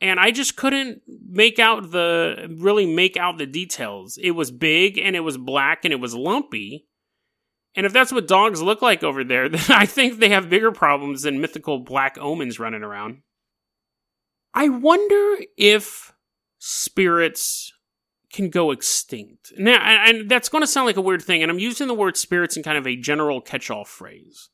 and 0.00 0.18
I 0.18 0.32
just 0.32 0.56
couldn't 0.56 1.02
make 1.06 1.58
out 1.58 1.92
the 1.92 2.56
really 2.58 2.86
make 2.86 3.16
out 3.16 3.38
the 3.38 3.46
details. 3.46 4.18
It 4.20 4.32
was 4.32 4.50
big 4.50 4.98
and 4.98 5.14
it 5.14 5.20
was 5.20 5.38
black 5.38 5.84
and 5.84 5.92
it 5.92 6.00
was 6.00 6.14
lumpy. 6.14 6.88
And 7.76 7.86
if 7.86 7.92
that's 7.92 8.12
what 8.12 8.26
dogs 8.26 8.62
look 8.62 8.82
like 8.82 9.04
over 9.04 9.22
there, 9.22 9.48
then 9.50 9.64
I 9.68 9.86
think 9.86 10.18
they 10.18 10.30
have 10.30 10.50
bigger 10.50 10.72
problems 10.72 11.22
than 11.22 11.40
mythical 11.40 11.78
black 11.78 12.18
omens 12.18 12.58
running 12.58 12.82
around. 12.82 13.18
I 14.52 14.70
wonder 14.70 15.44
if 15.56 16.12
spirits 16.58 17.73
can 18.34 18.50
go 18.50 18.72
extinct. 18.72 19.52
Now, 19.56 19.78
and 19.80 20.28
that's 20.28 20.48
going 20.48 20.62
to 20.62 20.66
sound 20.66 20.86
like 20.86 20.96
a 20.96 21.02
weird 21.02 21.22
thing, 21.22 21.42
and 21.42 21.50
I'm 21.50 21.58
using 21.58 21.86
the 21.86 21.94
word 21.94 22.16
spirits 22.16 22.56
in 22.56 22.62
kind 22.62 22.76
of 22.76 22.86
a 22.86 22.96
general 22.96 23.40
catch 23.40 23.70
all 23.70 23.84
phrase. 23.84 24.50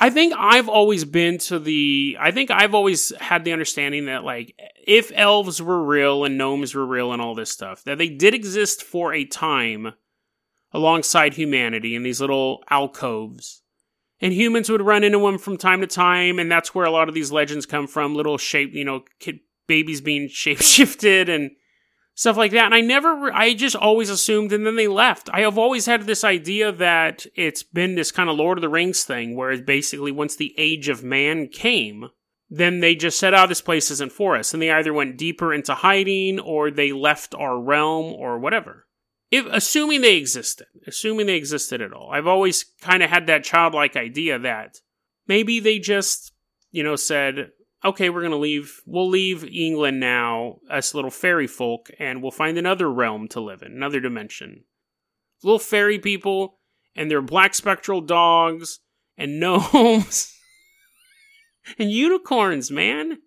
I 0.00 0.10
think 0.10 0.34
I've 0.36 0.68
always 0.68 1.04
been 1.04 1.38
to 1.38 1.60
the, 1.60 2.16
I 2.18 2.32
think 2.32 2.50
I've 2.50 2.74
always 2.74 3.14
had 3.20 3.44
the 3.44 3.52
understanding 3.52 4.06
that, 4.06 4.24
like, 4.24 4.58
if 4.84 5.12
elves 5.14 5.62
were 5.62 5.84
real 5.84 6.24
and 6.24 6.36
gnomes 6.36 6.74
were 6.74 6.84
real 6.84 7.12
and 7.12 7.22
all 7.22 7.36
this 7.36 7.52
stuff, 7.52 7.84
that 7.84 7.98
they 7.98 8.08
did 8.08 8.34
exist 8.34 8.82
for 8.82 9.14
a 9.14 9.24
time 9.24 9.94
alongside 10.72 11.34
humanity 11.34 11.94
in 11.94 12.02
these 12.02 12.20
little 12.20 12.64
alcoves. 12.68 13.62
And 14.20 14.32
humans 14.32 14.68
would 14.68 14.82
run 14.82 15.04
into 15.04 15.20
them 15.20 15.38
from 15.38 15.56
time 15.56 15.80
to 15.82 15.86
time, 15.86 16.40
and 16.40 16.50
that's 16.50 16.74
where 16.74 16.84
a 16.84 16.90
lot 16.90 17.08
of 17.08 17.14
these 17.14 17.30
legends 17.30 17.64
come 17.64 17.86
from 17.86 18.16
little 18.16 18.38
shape, 18.38 18.70
you 18.72 18.84
know, 18.84 19.04
kid, 19.20 19.38
babies 19.68 20.00
being 20.00 20.28
shape 20.32 20.60
shifted 20.60 21.28
and 21.28 21.52
stuff 22.14 22.36
like 22.36 22.52
that. 22.52 22.66
And 22.66 22.74
I 22.74 22.80
never, 22.80 23.32
I 23.32 23.54
just 23.54 23.76
always 23.76 24.08
assumed, 24.08 24.52
and 24.52 24.66
then 24.66 24.76
they 24.76 24.88
left. 24.88 25.28
I 25.32 25.40
have 25.40 25.58
always 25.58 25.86
had 25.86 26.02
this 26.02 26.24
idea 26.24 26.72
that 26.72 27.26
it's 27.34 27.62
been 27.62 27.94
this 27.94 28.12
kind 28.12 28.30
of 28.30 28.36
Lord 28.36 28.58
of 28.58 28.62
the 28.62 28.68
Rings 28.68 29.04
thing, 29.04 29.36
where 29.36 29.56
basically 29.60 30.12
once 30.12 30.36
the 30.36 30.54
age 30.56 30.88
of 30.88 31.04
man 31.04 31.48
came, 31.48 32.06
then 32.48 32.80
they 32.80 32.94
just 32.94 33.18
said, 33.18 33.34
oh, 33.34 33.46
this 33.46 33.60
place 33.60 33.90
isn't 33.90 34.12
for 34.12 34.36
us. 34.36 34.52
And 34.52 34.62
they 34.62 34.70
either 34.70 34.92
went 34.92 35.18
deeper 35.18 35.52
into 35.52 35.74
hiding 35.74 36.38
or 36.38 36.70
they 36.70 36.92
left 36.92 37.34
our 37.34 37.58
realm 37.60 38.12
or 38.14 38.38
whatever. 38.38 38.86
If, 39.30 39.46
assuming 39.50 40.02
they 40.02 40.16
existed, 40.16 40.66
assuming 40.86 41.26
they 41.26 41.34
existed 41.34 41.82
at 41.82 41.92
all. 41.92 42.10
I've 42.12 42.28
always 42.28 42.64
kind 42.80 43.02
of 43.02 43.10
had 43.10 43.26
that 43.26 43.42
childlike 43.42 43.96
idea 43.96 44.38
that 44.38 44.76
maybe 45.26 45.58
they 45.58 45.80
just, 45.80 46.32
you 46.70 46.84
know, 46.84 46.94
said, 46.94 47.50
okay, 47.84 48.10
we're 48.10 48.20
going 48.20 48.32
to 48.32 48.38
leave. 48.38 48.80
We'll 48.86 49.08
leave 49.08 49.44
England 49.44 50.00
now, 50.00 50.58
us 50.70 50.94
little 50.94 51.10
fairy 51.10 51.46
folk, 51.46 51.90
and 51.98 52.22
we'll 52.22 52.30
find 52.30 52.56
another 52.56 52.90
realm 52.90 53.28
to 53.28 53.40
live 53.40 53.62
in, 53.62 53.72
another 53.72 54.00
dimension. 54.00 54.64
Little 55.42 55.58
fairy 55.58 55.98
people 55.98 56.58
and 56.96 57.10
their 57.10 57.22
black 57.22 57.54
spectral 57.54 58.00
dogs 58.00 58.80
and 59.16 59.40
gnomes 59.40 60.34
and 61.78 61.90
unicorns, 61.90 62.70
man. 62.70 63.18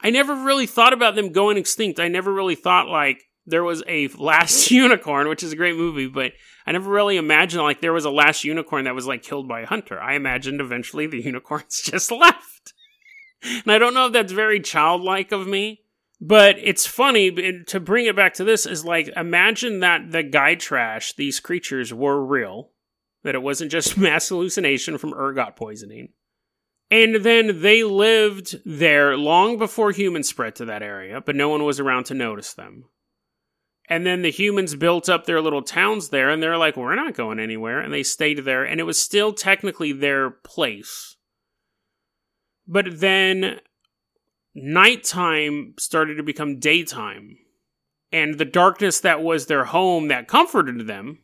I 0.00 0.10
never 0.10 0.34
really 0.34 0.66
thought 0.66 0.92
about 0.92 1.14
them 1.14 1.32
going 1.32 1.56
extinct. 1.56 1.98
I 1.98 2.08
never 2.08 2.32
really 2.32 2.54
thought 2.54 2.88
like 2.88 3.22
there 3.46 3.64
was 3.64 3.82
a 3.86 4.08
last 4.08 4.70
unicorn, 4.70 5.28
which 5.28 5.42
is 5.42 5.52
a 5.52 5.56
great 5.56 5.76
movie, 5.76 6.08
but 6.08 6.32
I 6.66 6.72
never 6.72 6.90
really 6.90 7.16
imagined 7.16 7.62
like 7.62 7.80
there 7.80 7.92
was 7.92 8.04
a 8.04 8.10
last 8.10 8.44
unicorn 8.44 8.84
that 8.84 8.94
was 8.94 9.06
like 9.06 9.22
killed 9.22 9.48
by 9.48 9.60
a 9.60 9.66
hunter. 9.66 10.00
I 10.00 10.14
imagined 10.14 10.60
eventually 10.60 11.06
the 11.06 11.22
unicorns 11.22 11.80
just 11.84 12.10
left. 12.10 12.74
And 13.46 13.72
I 13.72 13.78
don't 13.78 13.94
know 13.94 14.06
if 14.06 14.12
that's 14.12 14.32
very 14.32 14.60
childlike 14.60 15.32
of 15.32 15.46
me, 15.46 15.82
but 16.20 16.56
it's 16.58 16.86
funny 16.86 17.62
to 17.64 17.80
bring 17.80 18.06
it 18.06 18.16
back 18.16 18.34
to 18.34 18.44
this 18.44 18.66
is 18.66 18.84
like 18.84 19.08
imagine 19.16 19.80
that 19.80 20.10
the 20.10 20.24
Guytrash 20.24 21.14
these 21.16 21.40
creatures 21.40 21.92
were 21.92 22.24
real, 22.24 22.70
that 23.22 23.34
it 23.34 23.42
wasn't 23.42 23.70
just 23.70 23.98
mass 23.98 24.28
hallucination 24.28 24.98
from 24.98 25.14
ergot 25.14 25.56
poisoning. 25.56 26.10
And 26.90 27.16
then 27.16 27.62
they 27.62 27.82
lived 27.82 28.60
there 28.64 29.16
long 29.16 29.58
before 29.58 29.90
humans 29.90 30.28
spread 30.28 30.54
to 30.56 30.64
that 30.66 30.82
area, 30.82 31.20
but 31.20 31.34
no 31.34 31.48
one 31.48 31.64
was 31.64 31.80
around 31.80 32.04
to 32.04 32.14
notice 32.14 32.54
them. 32.54 32.84
And 33.88 34.06
then 34.06 34.22
the 34.22 34.30
humans 34.30 34.74
built 34.74 35.08
up 35.08 35.26
their 35.26 35.40
little 35.40 35.62
towns 35.62 36.08
there, 36.08 36.30
and 36.30 36.42
they're 36.42 36.58
like, 36.58 36.76
we're 36.76 36.94
not 36.94 37.14
going 37.14 37.38
anywhere. 37.38 37.80
And 37.80 37.92
they 37.92 38.02
stayed 38.02 38.38
there, 38.38 38.64
and 38.64 38.80
it 38.80 38.84
was 38.84 39.00
still 39.00 39.32
technically 39.32 39.92
their 39.92 40.30
place. 40.30 41.15
But 42.66 43.00
then 43.00 43.60
nighttime 44.54 45.74
started 45.78 46.16
to 46.16 46.22
become 46.22 46.58
daytime. 46.58 47.38
And 48.12 48.38
the 48.38 48.44
darkness 48.44 49.00
that 49.00 49.22
was 49.22 49.46
their 49.46 49.64
home 49.64 50.08
that 50.08 50.28
comforted 50.28 50.86
them 50.86 51.18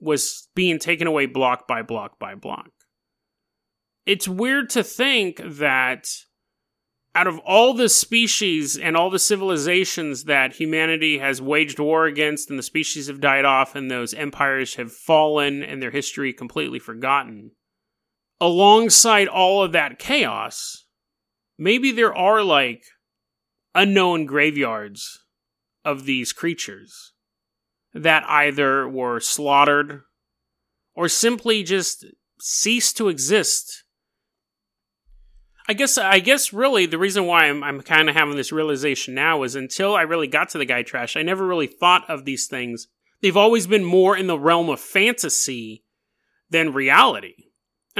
was 0.00 0.48
being 0.54 0.78
taken 0.78 1.06
away 1.06 1.26
block 1.26 1.66
by 1.66 1.82
block 1.82 2.18
by 2.18 2.34
block 2.34 2.70
it's 4.06 4.26
weird 4.26 4.70
to 4.70 4.82
think 4.82 5.40
that 5.44 6.08
out 7.14 7.26
of 7.26 7.38
all 7.40 7.74
the 7.74 7.88
species 7.88 8.76
and 8.76 8.96
all 8.96 9.10
the 9.10 9.18
civilizations 9.18 10.24
that 10.24 10.54
humanity 10.54 11.18
has 11.18 11.42
waged 11.42 11.78
war 11.78 12.06
against 12.06 12.50
and 12.50 12.58
the 12.58 12.62
species 12.64 13.08
have 13.08 13.20
died 13.20 13.44
off 13.44 13.74
and 13.74 13.90
those 13.90 14.14
empires 14.14 14.74
have 14.74 14.92
fallen 14.92 15.62
and 15.62 15.82
their 15.82 15.90
history 15.90 16.32
completely 16.32 16.78
forgotten 16.78 17.52
alongside 18.40 19.28
all 19.28 19.62
of 19.62 19.72
that 19.72 19.98
chaos 19.98 20.86
maybe 21.58 21.92
there 21.92 22.14
are 22.14 22.42
like 22.42 22.84
unknown 23.74 24.26
graveyards 24.26 25.24
of 25.84 26.04
these 26.04 26.32
creatures 26.32 27.12
that 27.92 28.24
either 28.28 28.88
were 28.88 29.20
slaughtered 29.20 30.02
or 30.94 31.08
simply 31.08 31.62
just 31.62 32.04
ceased 32.40 32.96
to 32.96 33.08
exist 33.08 33.84
I 35.70 35.72
guess 35.72 35.98
I 35.98 36.18
guess 36.18 36.52
really 36.52 36.86
the 36.86 36.98
reason 36.98 37.26
why 37.26 37.44
I'm 37.44 37.62
I'm 37.62 37.80
kind 37.80 38.08
of 38.08 38.16
having 38.16 38.34
this 38.34 38.50
realization 38.50 39.14
now 39.14 39.44
is 39.44 39.54
until 39.54 39.94
I 39.94 40.02
really 40.02 40.26
got 40.26 40.48
to 40.48 40.58
the 40.58 40.66
Guytrash, 40.66 41.16
I 41.16 41.22
never 41.22 41.46
really 41.46 41.68
thought 41.68 42.10
of 42.10 42.24
these 42.24 42.48
things. 42.48 42.88
They've 43.22 43.36
always 43.36 43.68
been 43.68 43.84
more 43.84 44.16
in 44.16 44.26
the 44.26 44.36
realm 44.36 44.68
of 44.68 44.80
fantasy 44.80 45.84
than 46.48 46.72
reality. 46.72 47.49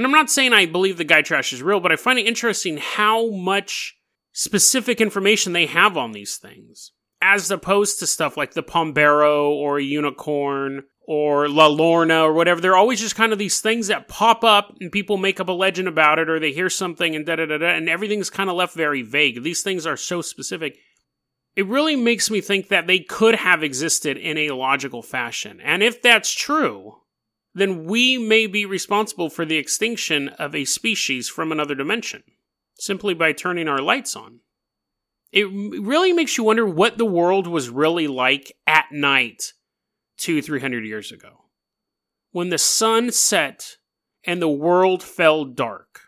And 0.00 0.06
I'm 0.06 0.12
not 0.12 0.30
saying 0.30 0.54
I 0.54 0.64
believe 0.64 0.96
the 0.96 1.04
Guytrash 1.04 1.52
is 1.52 1.62
real, 1.62 1.78
but 1.78 1.92
I 1.92 1.96
find 1.96 2.18
it 2.18 2.26
interesting 2.26 2.78
how 2.78 3.30
much 3.32 3.98
specific 4.32 4.98
information 4.98 5.52
they 5.52 5.66
have 5.66 5.98
on 5.98 6.12
these 6.12 6.38
things, 6.38 6.92
as 7.20 7.50
opposed 7.50 7.98
to 7.98 8.06
stuff 8.06 8.34
like 8.34 8.54
the 8.54 8.62
Pombero 8.62 9.50
or 9.50 9.76
a 9.76 9.82
unicorn 9.82 10.84
or 11.06 11.50
La 11.50 11.68
Llorona 11.68 12.22
or 12.22 12.32
whatever. 12.32 12.62
They're 12.62 12.78
always 12.78 12.98
just 12.98 13.14
kind 13.14 13.34
of 13.34 13.38
these 13.38 13.60
things 13.60 13.88
that 13.88 14.08
pop 14.08 14.42
up 14.42 14.74
and 14.80 14.90
people 14.90 15.18
make 15.18 15.38
up 15.38 15.50
a 15.50 15.52
legend 15.52 15.86
about 15.86 16.18
it 16.18 16.30
or 16.30 16.40
they 16.40 16.52
hear 16.52 16.70
something 16.70 17.14
and 17.14 17.26
da 17.26 17.36
da 17.36 17.44
da 17.44 17.58
da, 17.58 17.66
and 17.66 17.86
everything's 17.86 18.30
kind 18.30 18.48
of 18.48 18.56
left 18.56 18.74
very 18.74 19.02
vague. 19.02 19.42
These 19.42 19.60
things 19.60 19.84
are 19.84 19.98
so 19.98 20.22
specific. 20.22 20.78
It 21.56 21.66
really 21.66 21.96
makes 21.96 22.30
me 22.30 22.40
think 22.40 22.68
that 22.68 22.86
they 22.86 23.00
could 23.00 23.34
have 23.34 23.62
existed 23.62 24.16
in 24.16 24.38
a 24.38 24.52
logical 24.52 25.02
fashion. 25.02 25.60
And 25.62 25.82
if 25.82 26.00
that's 26.00 26.32
true, 26.32 27.00
then 27.54 27.84
we 27.84 28.16
may 28.16 28.46
be 28.46 28.64
responsible 28.64 29.28
for 29.28 29.44
the 29.44 29.56
extinction 29.56 30.28
of 30.30 30.54
a 30.54 30.64
species 30.64 31.28
from 31.28 31.50
another 31.50 31.74
dimension 31.74 32.22
simply 32.78 33.12
by 33.12 33.32
turning 33.32 33.68
our 33.68 33.82
lights 33.82 34.16
on. 34.16 34.40
It 35.32 35.44
really 35.44 36.12
makes 36.12 36.36
you 36.36 36.44
wonder 36.44 36.66
what 36.66 36.98
the 36.98 37.04
world 37.04 37.46
was 37.46 37.68
really 37.68 38.08
like 38.08 38.52
at 38.66 38.86
night 38.90 39.52
two, 40.16 40.42
three 40.42 40.60
hundred 40.60 40.84
years 40.84 41.12
ago, 41.12 41.44
when 42.32 42.48
the 42.48 42.58
sun 42.58 43.12
set 43.12 43.76
and 44.24 44.40
the 44.40 44.48
world 44.48 45.02
fell 45.02 45.44
dark. 45.44 46.00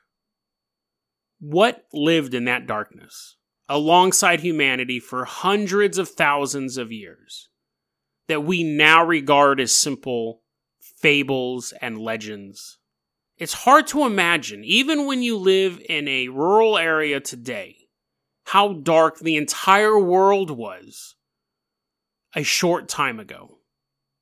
What 1.40 1.86
lived 1.92 2.34
in 2.34 2.44
that 2.44 2.66
darkness 2.66 3.36
alongside 3.68 4.40
humanity 4.40 5.00
for 5.00 5.24
hundreds 5.24 5.98
of 5.98 6.08
thousands 6.08 6.76
of 6.76 6.92
years 6.92 7.48
that 8.28 8.44
we 8.44 8.62
now 8.62 9.04
regard 9.04 9.60
as 9.60 9.74
simple 9.74 10.41
fables 11.02 11.74
and 11.82 11.98
legends? 11.98 12.78
It's 13.36 13.52
hard 13.52 13.86
to 13.88 14.04
imagine, 14.04 14.64
even 14.64 15.06
when 15.06 15.22
you 15.22 15.36
live 15.36 15.80
in 15.88 16.08
a 16.08 16.28
rural 16.28 16.78
area 16.78 17.20
today, 17.20 17.76
how 18.44 18.72
dark 18.72 19.18
the 19.18 19.36
entire 19.36 19.98
world 19.98 20.50
was 20.50 21.16
a 22.34 22.42
short 22.42 22.88
time 22.88 23.20
ago. 23.20 23.58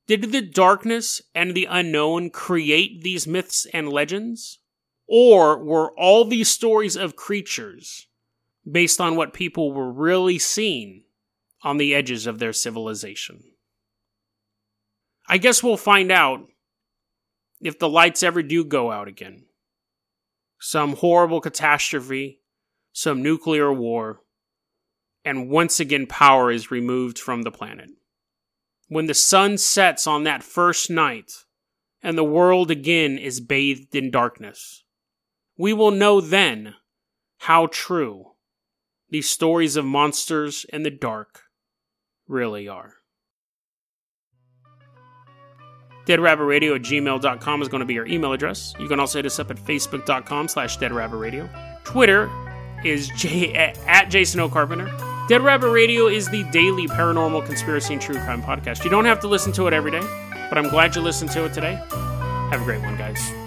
Did 0.07 0.31
the 0.31 0.41
darkness 0.41 1.21
and 1.33 1.55
the 1.55 1.65
unknown 1.69 2.31
create 2.31 3.01
these 3.01 3.27
myths 3.27 3.65
and 3.73 3.87
legends? 3.87 4.59
Or 5.07 5.63
were 5.63 5.91
all 5.97 6.25
these 6.25 6.49
stories 6.49 6.95
of 6.95 7.15
creatures 7.15 8.07
based 8.69 8.99
on 8.99 9.15
what 9.15 9.33
people 9.33 9.71
were 9.71 9.91
really 9.91 10.39
seeing 10.39 11.03
on 11.63 11.77
the 11.77 11.93
edges 11.93 12.27
of 12.27 12.39
their 12.39 12.53
civilization? 12.53 13.43
I 15.27 15.37
guess 15.37 15.61
we'll 15.61 15.77
find 15.77 16.11
out 16.11 16.47
if 17.61 17.79
the 17.79 17.89
lights 17.89 18.23
ever 18.23 18.41
do 18.43 18.63
go 18.63 18.91
out 18.91 19.07
again. 19.07 19.45
Some 20.59 20.95
horrible 20.95 21.41
catastrophe, 21.41 22.41
some 22.93 23.23
nuclear 23.23 23.71
war, 23.71 24.21
and 25.23 25.49
once 25.49 25.79
again 25.79 26.07
power 26.07 26.51
is 26.51 26.71
removed 26.71 27.17
from 27.17 27.43
the 27.43 27.51
planet 27.51 27.89
when 28.91 29.05
the 29.05 29.13
sun 29.13 29.57
sets 29.57 30.05
on 30.05 30.25
that 30.25 30.43
first 30.43 30.89
night 30.89 31.31
and 32.03 32.17
the 32.17 32.25
world 32.25 32.69
again 32.69 33.17
is 33.17 33.39
bathed 33.39 33.95
in 33.95 34.11
darkness. 34.11 34.83
We 35.57 35.71
will 35.71 35.91
know 35.91 36.19
then 36.19 36.75
how 37.37 37.67
true 37.67 38.33
these 39.09 39.29
stories 39.29 39.77
of 39.77 39.85
monsters 39.85 40.65
in 40.73 40.83
the 40.83 40.91
dark 40.91 41.43
really 42.27 42.67
are. 42.67 42.95
DeadRabbitRadio 46.05 46.75
at 46.75 46.81
gmail.com 46.81 47.61
is 47.61 47.67
going 47.67 47.79
to 47.79 47.85
be 47.85 47.97
our 47.99 48.05
email 48.05 48.33
address. 48.33 48.73
You 48.79 48.87
can 48.87 48.99
also 48.99 49.19
hit 49.19 49.25
us 49.25 49.39
up 49.39 49.51
at 49.51 49.57
facebook.com 49.57 50.47
slash 50.47 50.77
deadrabbitradio. 50.77 51.83
Twitter 51.83 52.29
is 52.83 53.09
J- 53.17 53.53
at 53.53 54.09
Jason 54.09 54.39
O. 54.39 54.49
Carpenter. 54.49 54.91
Dead 55.27 55.41
Rabbit 55.41 55.69
Radio 55.69 56.07
is 56.07 56.27
the 56.29 56.43
daily 56.51 56.87
paranormal 56.87 57.45
conspiracy 57.45 57.93
and 57.93 58.01
true 58.01 58.15
crime 58.15 58.41
podcast. 58.41 58.83
You 58.83 58.89
don't 58.89 59.05
have 59.05 59.19
to 59.21 59.27
listen 59.27 59.51
to 59.53 59.67
it 59.67 59.73
every 59.73 59.91
day, 59.91 60.01
but 60.49 60.57
I'm 60.57 60.69
glad 60.69 60.95
you 60.95 61.01
listened 61.01 61.31
to 61.31 61.45
it 61.45 61.53
today. 61.53 61.75
Have 61.91 62.61
a 62.61 62.65
great 62.65 62.81
one, 62.81 62.97
guys. 62.97 63.40